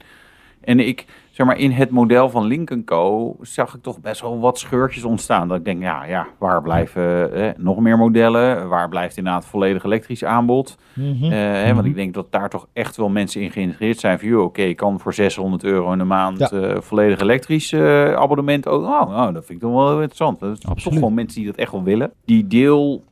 En 0.61 0.79
ik, 0.79 1.05
zeg 1.33 1.45
maar, 1.45 1.57
in 1.57 1.71
het 1.71 1.89
model 1.89 2.29
van 2.29 2.45
Lincoln 2.45 2.83
Co. 2.83 3.35
zag 3.41 3.73
ik 3.75 3.81
toch 3.81 3.99
best 4.01 4.21
wel 4.21 4.39
wat 4.39 4.59
scheurtjes 4.59 5.03
ontstaan. 5.03 5.47
Dat 5.47 5.57
ik 5.57 5.65
denk, 5.65 5.81
ja, 5.81 6.03
ja 6.05 6.27
waar 6.37 6.61
blijven 6.61 7.33
eh, 7.33 7.49
nog 7.57 7.79
meer 7.79 7.97
modellen? 7.97 8.67
Waar 8.69 8.89
blijft 8.89 9.17
inderdaad 9.17 9.45
volledig 9.45 9.83
elektrisch 9.83 10.23
aanbod? 10.23 10.77
Mhm. 10.93 11.23
Eh, 11.23 11.29
hè, 11.39 11.73
want 11.73 11.85
ik 11.85 11.95
denk 11.95 12.13
dat 12.13 12.31
daar 12.31 12.49
toch 12.49 12.67
echt 12.73 12.95
wel 12.97 13.09
mensen 13.09 13.41
in 13.41 13.51
geïntegreerd 13.51 13.99
zijn. 13.99 14.19
Van, 14.19 14.35
oké, 14.37 14.61
ik 14.61 14.75
kan 14.77 14.99
voor 14.99 15.13
600 15.13 15.63
euro 15.63 15.91
in 15.91 15.97
de 15.97 16.03
maand 16.03 16.39
Ja. 16.39 16.49
eh, 16.49 16.81
volledig 16.81 17.19
elektrisch 17.19 17.73
abonnement. 18.15 18.65
Oh, 18.67 18.83
oh, 18.83 19.01
oh, 19.09 19.33
dat 19.33 19.45
vind 19.45 19.49
ik 19.49 19.59
toch 19.59 19.71
wel 19.73 19.87
heel 19.87 19.95
interessant. 19.95 20.39
Dat 20.39 20.51
is 20.51 20.59
toch 20.59 20.71
Absoluut. 20.71 20.97
gewoon 20.97 21.13
mensen 21.13 21.37
die 21.41 21.49
dat 21.49 21.59
echt 21.59 21.71
wel 21.71 21.83
willen. 21.83 22.11
Die 22.25 22.47
deel 22.47 23.03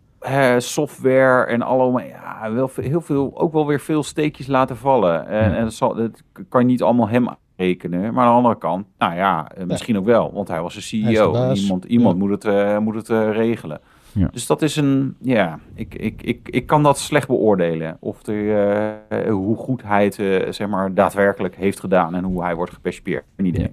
software 0.57 1.43
en 1.45 1.61
allemaal, 1.61 1.99
ja, 2.01 2.51
wel 2.51 2.69
heel 2.75 3.01
veel, 3.01 3.31
ook 3.39 3.53
wel 3.53 3.67
weer 3.67 3.79
veel 3.79 4.03
steekjes 4.03 4.47
laten 4.47 4.77
vallen. 4.77 5.27
En, 5.27 5.55
en 5.55 5.63
dat, 5.63 5.73
zal, 5.73 5.95
dat 5.95 6.23
kan 6.49 6.61
je 6.61 6.67
niet 6.67 6.81
allemaal 6.83 7.09
hem 7.09 7.27
rekenen. 7.55 8.13
Maar 8.13 8.23
aan 8.23 8.29
de 8.29 8.35
andere 8.35 8.57
kant, 8.57 8.85
nou 8.97 9.15
ja, 9.15 9.51
eh, 9.55 9.65
misschien 9.65 9.97
ook 9.97 10.05
wel. 10.05 10.31
Want 10.33 10.47
hij 10.47 10.61
was 10.61 10.73
de 10.73 10.79
de 10.79 10.85
CEO. 10.85 11.53
iemand 11.53 11.85
iemand 11.85 12.13
Ja. 12.13 12.19
moet 12.19 12.29
het, 12.29 12.45
eh, 12.45 12.77
moet 12.77 12.95
het 12.95 13.09
eh, 13.09 13.31
regelen. 13.31 13.79
Ja. 14.13 14.29
Dus 14.31 14.45
dat 14.47 14.61
is 14.61 14.75
een, 14.75 15.15
ja, 15.21 15.59
ik, 15.73 15.95
ik, 15.95 16.21
ik, 16.21 16.49
ik 16.49 16.65
kan 16.65 16.83
dat 16.83 16.99
slecht 16.99 17.27
beoordelen. 17.27 17.97
Of 17.99 18.27
eh, 18.27 18.89
hoe 19.29 19.55
goed 19.57 19.83
hij 19.83 20.03
het 20.03 20.19
eh, 20.19 20.51
zeg 20.51 20.67
maar, 20.67 20.93
daadwerkelijk 20.93 21.55
heeft 21.55 21.79
gedaan 21.79 22.15
en 22.15 22.23
hoe 22.23 22.43
hij 22.43 22.55
wordt 22.55 22.73
gepercipieerd. 22.73 23.23
Een 23.35 23.45
idee. 23.45 23.61
Ja. 23.63 23.69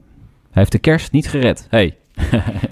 Hij 0.51 0.63
heeft 0.67 0.73
de 0.73 0.79
kerst 0.79 1.13
niet 1.13 1.29
gered. 1.29 1.67
Hey. 1.71 1.97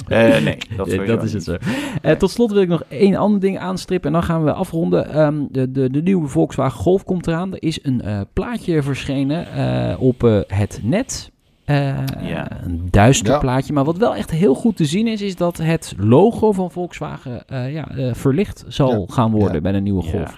Eh, 0.09 0.43
nee, 0.43 0.59
dat, 0.77 0.91
Ja, 0.93 1.05
dat 1.05 1.23
is 1.23 1.33
het 1.33 1.45
zo. 1.45 1.57
Eh, 2.03 2.13
tot 2.17 2.31
slot 2.31 2.53
wil 2.53 2.63
ik 2.63 2.69
nog 2.69 2.83
één 2.89 3.17
ander 3.17 3.41
ding 3.41 3.59
aanstrippen 3.59 4.07
en 4.09 4.13
dan 4.15 4.23
gaan 4.23 4.45
we 4.45 4.53
afronden. 4.53 5.11
Ehm, 5.13 5.35
de, 5.51 5.73
de, 5.73 5.91
de 5.91 6.03
nieuwe 6.03 6.29
Volkswagen 6.29 6.81
Golf 6.81 7.05
komt 7.05 7.27
eraan. 7.27 7.53
Er 7.53 7.63
is 7.63 7.79
een 7.83 8.01
eh, 8.03 8.21
plaatje 8.33 8.83
verschenen 8.83 9.53
eh, 9.53 10.01
op 10.03 10.25
eh, 10.25 10.39
het 10.47 10.81
net. 10.83 11.31
Eh, 11.65 11.95
Ja. 12.23 12.49
Een 12.65 12.89
duister 12.91 13.33
Ja. 13.33 13.39
plaatje. 13.39 13.73
Maar 13.73 13.85
wat 13.85 13.97
wel 13.99 14.15
echt 14.15 14.31
heel 14.31 14.55
goed 14.55 14.77
te 14.77 14.85
zien 14.85 15.07
is, 15.07 15.23
is 15.23 15.37
dat 15.37 15.57
het 15.57 15.95
logo 15.99 16.53
van 16.53 16.71
Volkswagen 16.71 17.47
eh, 17.49 17.73
ja, 17.73 17.89
eh, 17.89 18.15
verlicht 18.15 18.65
zal 18.69 18.91
Ja. 19.09 19.15
gaan 19.15 19.31
worden 19.31 19.55
Ja. 19.55 19.61
bij 19.61 19.73
de 19.73 19.81
nieuwe 19.81 20.03
Golf. 20.03 20.37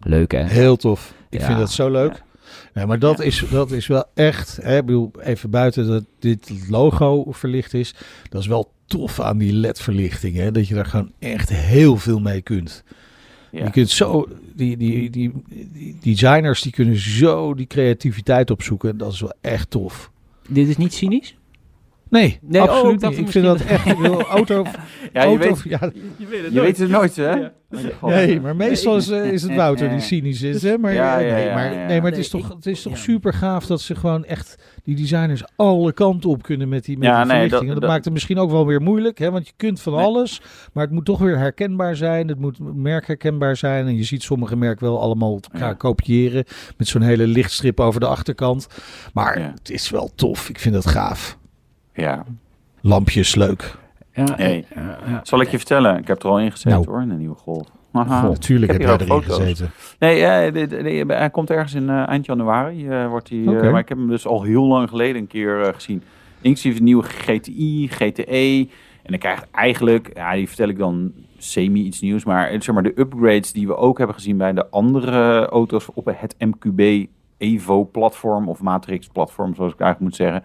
Leuk 0.00 0.32
hè? 0.32 0.42
Heel 0.44 0.76
tof. 0.76 1.14
Ik 1.30 1.40
Ja. 1.40 1.46
vind 1.46 1.58
dat 1.58 1.70
zo 1.70 1.90
leuk. 1.90 2.22
Nee, 2.76 2.86
maar 2.86 2.98
dat, 2.98 3.20
is, 3.20 3.44
dat 3.50 3.70
is 3.70 3.86
wel 3.86 4.04
echt, 4.14 4.58
hè, 4.62 4.76
ik 4.76 4.84
bedoel, 4.84 5.10
even 5.20 5.50
buiten 5.50 5.86
dat 5.86 6.04
dit 6.18 6.52
logo 6.68 7.24
verlicht 7.32 7.74
is, 7.74 7.94
dat 8.28 8.40
is 8.40 8.46
wel 8.46 8.72
tof 8.86 9.20
aan 9.20 9.38
die 9.38 9.52
LED-verlichting, 9.52 10.36
hè, 10.36 10.52
dat 10.52 10.68
je 10.68 10.74
daar 10.74 10.86
gewoon 10.86 11.12
echt 11.18 11.48
heel 11.48 11.96
veel 11.96 12.18
mee 12.18 12.42
kunt. 12.42 12.84
Ja. 13.50 13.64
Je 13.64 13.70
kunt 13.70 13.90
zo, 13.90 14.28
die, 14.54 14.76
die, 14.76 15.10
die, 15.10 15.32
die 15.72 15.98
designers 16.00 16.62
die 16.62 16.72
kunnen 16.72 16.96
zo 16.96 17.54
die 17.54 17.66
creativiteit 17.66 18.50
opzoeken, 18.50 18.96
dat 18.96 19.12
is 19.12 19.20
wel 19.20 19.34
echt 19.40 19.70
tof. 19.70 20.10
Dit 20.48 20.68
is 20.68 20.76
niet 20.76 20.94
cynisch? 20.94 21.36
Nee, 22.10 22.38
Nee, 22.42 22.60
oh, 22.62 22.66
ik 22.66 22.70
absoluut 22.72 23.00
niet. 23.00 23.18
Ik 23.18 23.28
vind 23.30 23.44
dat 23.44 23.60
echt, 23.60 23.86
ik 23.86 23.98
wil 23.98 24.20
auto, 24.38 24.62
Ja, 25.12 25.22
je 25.22 25.28
auto 25.28 25.38
weet, 25.38 25.62
ja, 25.64 25.90
je 26.50 26.60
weet 26.60 26.78
het 26.78 26.88
nooit, 26.90 27.16
hè? 27.16 27.34
Nee, 28.02 28.40
maar 28.40 28.56
meestal 28.56 28.96
is, 28.96 29.08
is 29.08 29.42
het 29.42 29.54
Wouter 29.60 29.88
die 29.90 30.00
cynisch 30.00 30.42
is. 30.42 30.62
Hè? 30.62 30.78
Maar, 30.78 30.92
Ja, 30.94 31.18
ja, 31.18 31.34
nee, 31.34 31.52
maar, 31.52 31.70
nee, 31.86 32.00
maar 32.00 32.10
het 32.10 32.20
is 32.20 32.28
toch, 32.28 32.48
het 32.48 32.66
is 32.66 32.82
toch 32.82 32.92
ja. 32.92 32.98
super 32.98 33.32
gaaf 33.32 33.66
dat 33.66 33.80
ze 33.80 33.94
gewoon 33.94 34.24
echt 34.24 34.56
die 34.84 34.96
designers 34.96 35.42
alle 35.56 35.92
kanten 35.92 36.30
op 36.30 36.42
kunnen 36.42 36.68
met 36.68 36.84
die, 36.84 36.98
met 36.98 37.08
Ja, 37.08 37.22
die 37.22 37.32
nee, 37.32 37.34
verlichting. 37.34 37.50
dat- 37.52 37.60
En 37.60 37.72
dat, 37.72 37.80
dat- 37.80 37.90
maakt 37.90 38.04
het 38.04 38.12
misschien 38.12 38.38
ook 38.38 38.50
wel 38.50 38.66
weer 38.66 38.80
moeilijk, 38.82 39.18
hè? 39.18 39.30
want 39.30 39.46
je 39.46 39.52
kunt 39.56 39.80
van 39.80 39.92
Nee. 39.92 40.04
alles, 40.04 40.40
maar 40.72 40.84
het 40.84 40.92
moet 40.92 41.04
toch 41.04 41.18
weer 41.18 41.38
herkenbaar 41.38 41.96
zijn. 41.96 42.28
Het 42.28 42.38
moet 42.40 42.58
merkherkenbaar 42.74 43.56
zijn. 43.56 43.86
En 43.86 43.96
je 43.96 44.04
ziet 44.04 44.22
sommige 44.22 44.56
merken 44.56 44.84
wel 44.86 45.00
allemaal 45.00 45.40
elkaar 45.52 45.68
Ja. 45.68 45.74
kopiëren 45.74 46.44
met 46.76 46.88
zo'n 46.88 47.02
hele 47.02 47.26
lichtstrip 47.26 47.80
over 47.80 48.00
de 48.00 48.06
achterkant. 48.06 48.66
Maar 49.12 49.38
Ja. 49.40 49.52
het 49.54 49.70
is 49.70 49.90
wel 49.90 50.10
tof. 50.14 50.48
Ik 50.48 50.58
vind 50.60 50.74
dat 50.74 50.86
gaaf. 50.86 51.38
Ja. 51.96 52.24
Lampjes 52.80 53.34
leuk. 53.34 53.76
Ja, 54.12 54.24
Hey. 54.36 54.64
ja, 54.74 54.98
ja. 55.06 55.20
Zal 55.22 55.40
ik 55.40 55.48
je 55.50 55.56
vertellen? 55.56 55.98
Ik 55.98 56.06
heb 56.06 56.22
er 56.22 56.28
al 56.28 56.40
in 56.40 56.50
gezeten 56.50 56.70
Nou. 56.70 56.86
hoor, 56.90 57.02
in 57.02 57.10
een 57.10 57.18
nieuwe 57.18 57.34
golf. 57.34 57.66
Natuurlijk 57.92 58.72
heb 58.72 58.80
heb 58.80 58.88
jij 58.88 59.06
erin 59.06 59.22
foto's. 59.22 59.36
gezeten. 59.36 59.70
Nee, 59.98 60.24
eh, 60.24 60.52
de- 60.52 60.66
de- 60.66 60.82
de- 61.06 61.14
hij 61.14 61.30
komt 61.30 61.50
ergens 61.50 61.74
in 61.74 61.88
eh, 61.90 62.08
eind 62.08 62.26
januari. 62.26 62.88
eh, 62.88 63.08
wordt 63.08 63.28
hij, 63.28 63.42
eh, 63.42 63.48
Oké. 63.50 63.70
maar 63.70 63.80
ik 63.80 63.88
heb 63.88 63.98
hem 63.98 64.08
dus 64.08 64.26
al 64.26 64.42
heel 64.42 64.64
lang 64.64 64.88
geleden 64.88 65.16
een 65.16 65.26
keer 65.26 65.62
eh, 65.62 65.74
gezien. 65.74 66.02
Inclusief 66.40 66.78
een 66.78 66.84
nieuwe 66.84 67.02
GTI, 67.02 67.88
GTE. 67.88 68.68
En 69.02 69.10
dan 69.10 69.18
krijgt 69.18 69.46
eigenlijk, 69.50 70.10
ja, 70.14 70.34
die 70.34 70.46
vertel 70.48 70.68
ik 70.68 70.78
dan 70.78 71.12
semi 71.38 71.82
iets 71.84 72.00
nieuws. 72.00 72.24
Maar, 72.24 72.48
zeg 72.62 72.74
maar 72.74 72.82
de 72.82 72.92
upgrades 73.00 73.52
die 73.52 73.66
we 73.66 73.76
ook 73.76 73.98
hebben 73.98 74.16
gezien 74.16 74.36
bij 74.36 74.52
de 74.52 74.68
andere 74.70 75.46
auto's 75.46 75.86
op 75.94 76.04
het 76.18 76.34
MQB 76.38 77.06
Evo-platform 77.38 78.48
of 78.48 78.60
Matrix-platform, 78.62 79.54
zoals 79.54 79.72
ik 79.72 79.80
eigenlijk 79.80 80.10
moet 80.10 80.26
zeggen. 80.26 80.42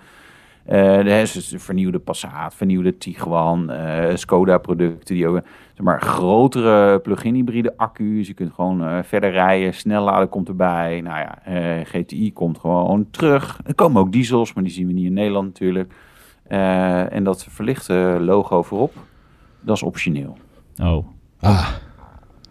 Eh 0.65 0.97
de, 0.97 1.29
dus 1.33 1.53
vernieuwde 1.57 1.99
Passat, 1.99 2.53
vernieuwde 2.55 2.97
Tiguan, 2.97 3.69
eh, 3.71 4.15
Skoda-producten 4.15 5.15
die 5.15 5.27
ook 5.27 5.41
zeg 5.73 5.85
maar, 5.85 6.01
grotere 6.01 6.99
plug-in 6.99 7.33
hybride 7.35 7.73
accu's. 7.77 8.27
Je 8.27 8.33
kunt 8.33 8.53
gewoon 8.53 8.83
eh, 8.83 8.97
verder 9.03 9.31
rijden, 9.31 9.73
snel 9.73 10.03
laden 10.03 10.29
komt 10.29 10.47
erbij. 10.47 11.01
Nou 11.01 11.17
ja, 11.19 11.43
eh, 11.45 11.85
GTI 11.85 12.33
komt 12.33 12.57
gewoon 12.59 13.07
terug. 13.11 13.59
Er 13.65 13.75
komen 13.75 14.01
ook 14.01 14.11
diesels, 14.11 14.53
maar 14.53 14.63
die 14.63 14.73
zien 14.73 14.87
we 14.87 14.93
niet 14.93 15.05
in 15.05 15.13
Nederland 15.13 15.45
natuurlijk. 15.45 15.93
Eh, 16.47 17.13
en 17.13 17.23
dat 17.23 17.45
verlichte 17.49 18.17
logo 18.19 18.63
voorop, 18.63 18.93
dat 19.61 19.75
is 19.75 19.83
optioneel. 19.83 20.37
Oh. 20.81 21.05
Ah, 21.39 21.67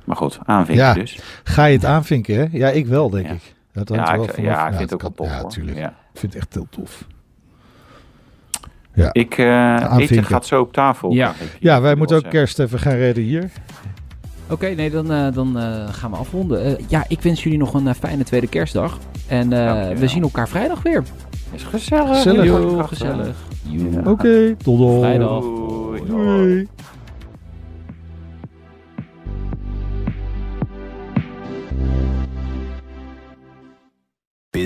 Maar 0.05 0.17
goed, 0.17 0.39
aanvinken 0.45 0.85
Ja. 0.85 0.95
dus. 0.95 1.21
ga 1.45 1.65
je 1.65 1.75
het 1.77 1.85
aanvinken, 1.85 2.35
hè? 2.35 2.47
Ja, 2.51 2.69
ik 2.69 2.87
wel, 2.87 3.11
denk 3.11 3.27
Ja. 3.27 3.33
ik. 3.33 3.55
Dat 3.73 3.89
Ja, 3.89 4.17
wel 4.17 4.25
ik, 4.25 4.41
ja, 4.41 4.69
ik 4.69 4.75
vind 4.77 4.91
het 4.91 4.95
ook 4.95 5.01
wel 5.01 5.13
tof 5.15 5.29
Ja, 5.29 5.41
hoor. 5.41 5.51
tuurlijk. 5.51 5.77
Ja. 5.79 5.89
Ik 5.89 6.19
vind 6.21 6.33
het 6.33 6.43
echt 6.43 6.55
heel 6.55 6.67
tof. 6.71 7.05
Ik, 9.13 9.39
eh 9.39 9.47
Aanvinken. 9.77 10.17
eten 10.17 10.25
gaat 10.25 10.47
zo 10.47 10.61
op 10.61 10.73
tafel. 10.73 11.13
Ja. 11.13 11.31
ik. 11.31 11.57
Ja, 11.61 11.77
Ik 11.77 11.83
wij 11.83 11.95
moeten 11.95 12.17
ook 12.17 12.23
zeggen. 12.23 12.41
kerst 12.41 12.59
even 12.59 12.79
gaan 12.79 12.97
redden 12.97 13.25
hier. 13.25 13.51
Oké, 14.51 14.67
nee, 14.69 14.91
dan, 14.91 15.13
eh, 15.13 15.27
dan 15.33 15.59
eh, 15.59 15.89
gaan 15.91 16.11
we 16.11 16.17
afronden. 16.17 16.79
Ja, 16.89 17.05
ik 17.09 17.21
wens 17.23 17.43
jullie 17.43 17.59
nog 17.59 17.75
een 17.75 17.95
fijne 17.95 18.25
tweede 18.25 18.47
kerstdag. 18.49 18.99
En 19.29 19.53
eh, 19.53 19.97
we 19.97 20.09
zien 20.09 20.23
elkaar 20.23 20.49
vrijdag 20.49 20.83
weer. 20.83 21.03
Is 21.55 21.63
gezellig. 21.63 22.09
Gezellig. 22.17 22.45
Yo, 22.45 22.83
gezellig. 22.83 23.37
Ja. 23.63 24.11
Oké, 24.11 24.57
tot 24.57 24.79
dan. 24.79 24.99
Vrijdag. 25.01 25.41
Doei. 26.07 26.69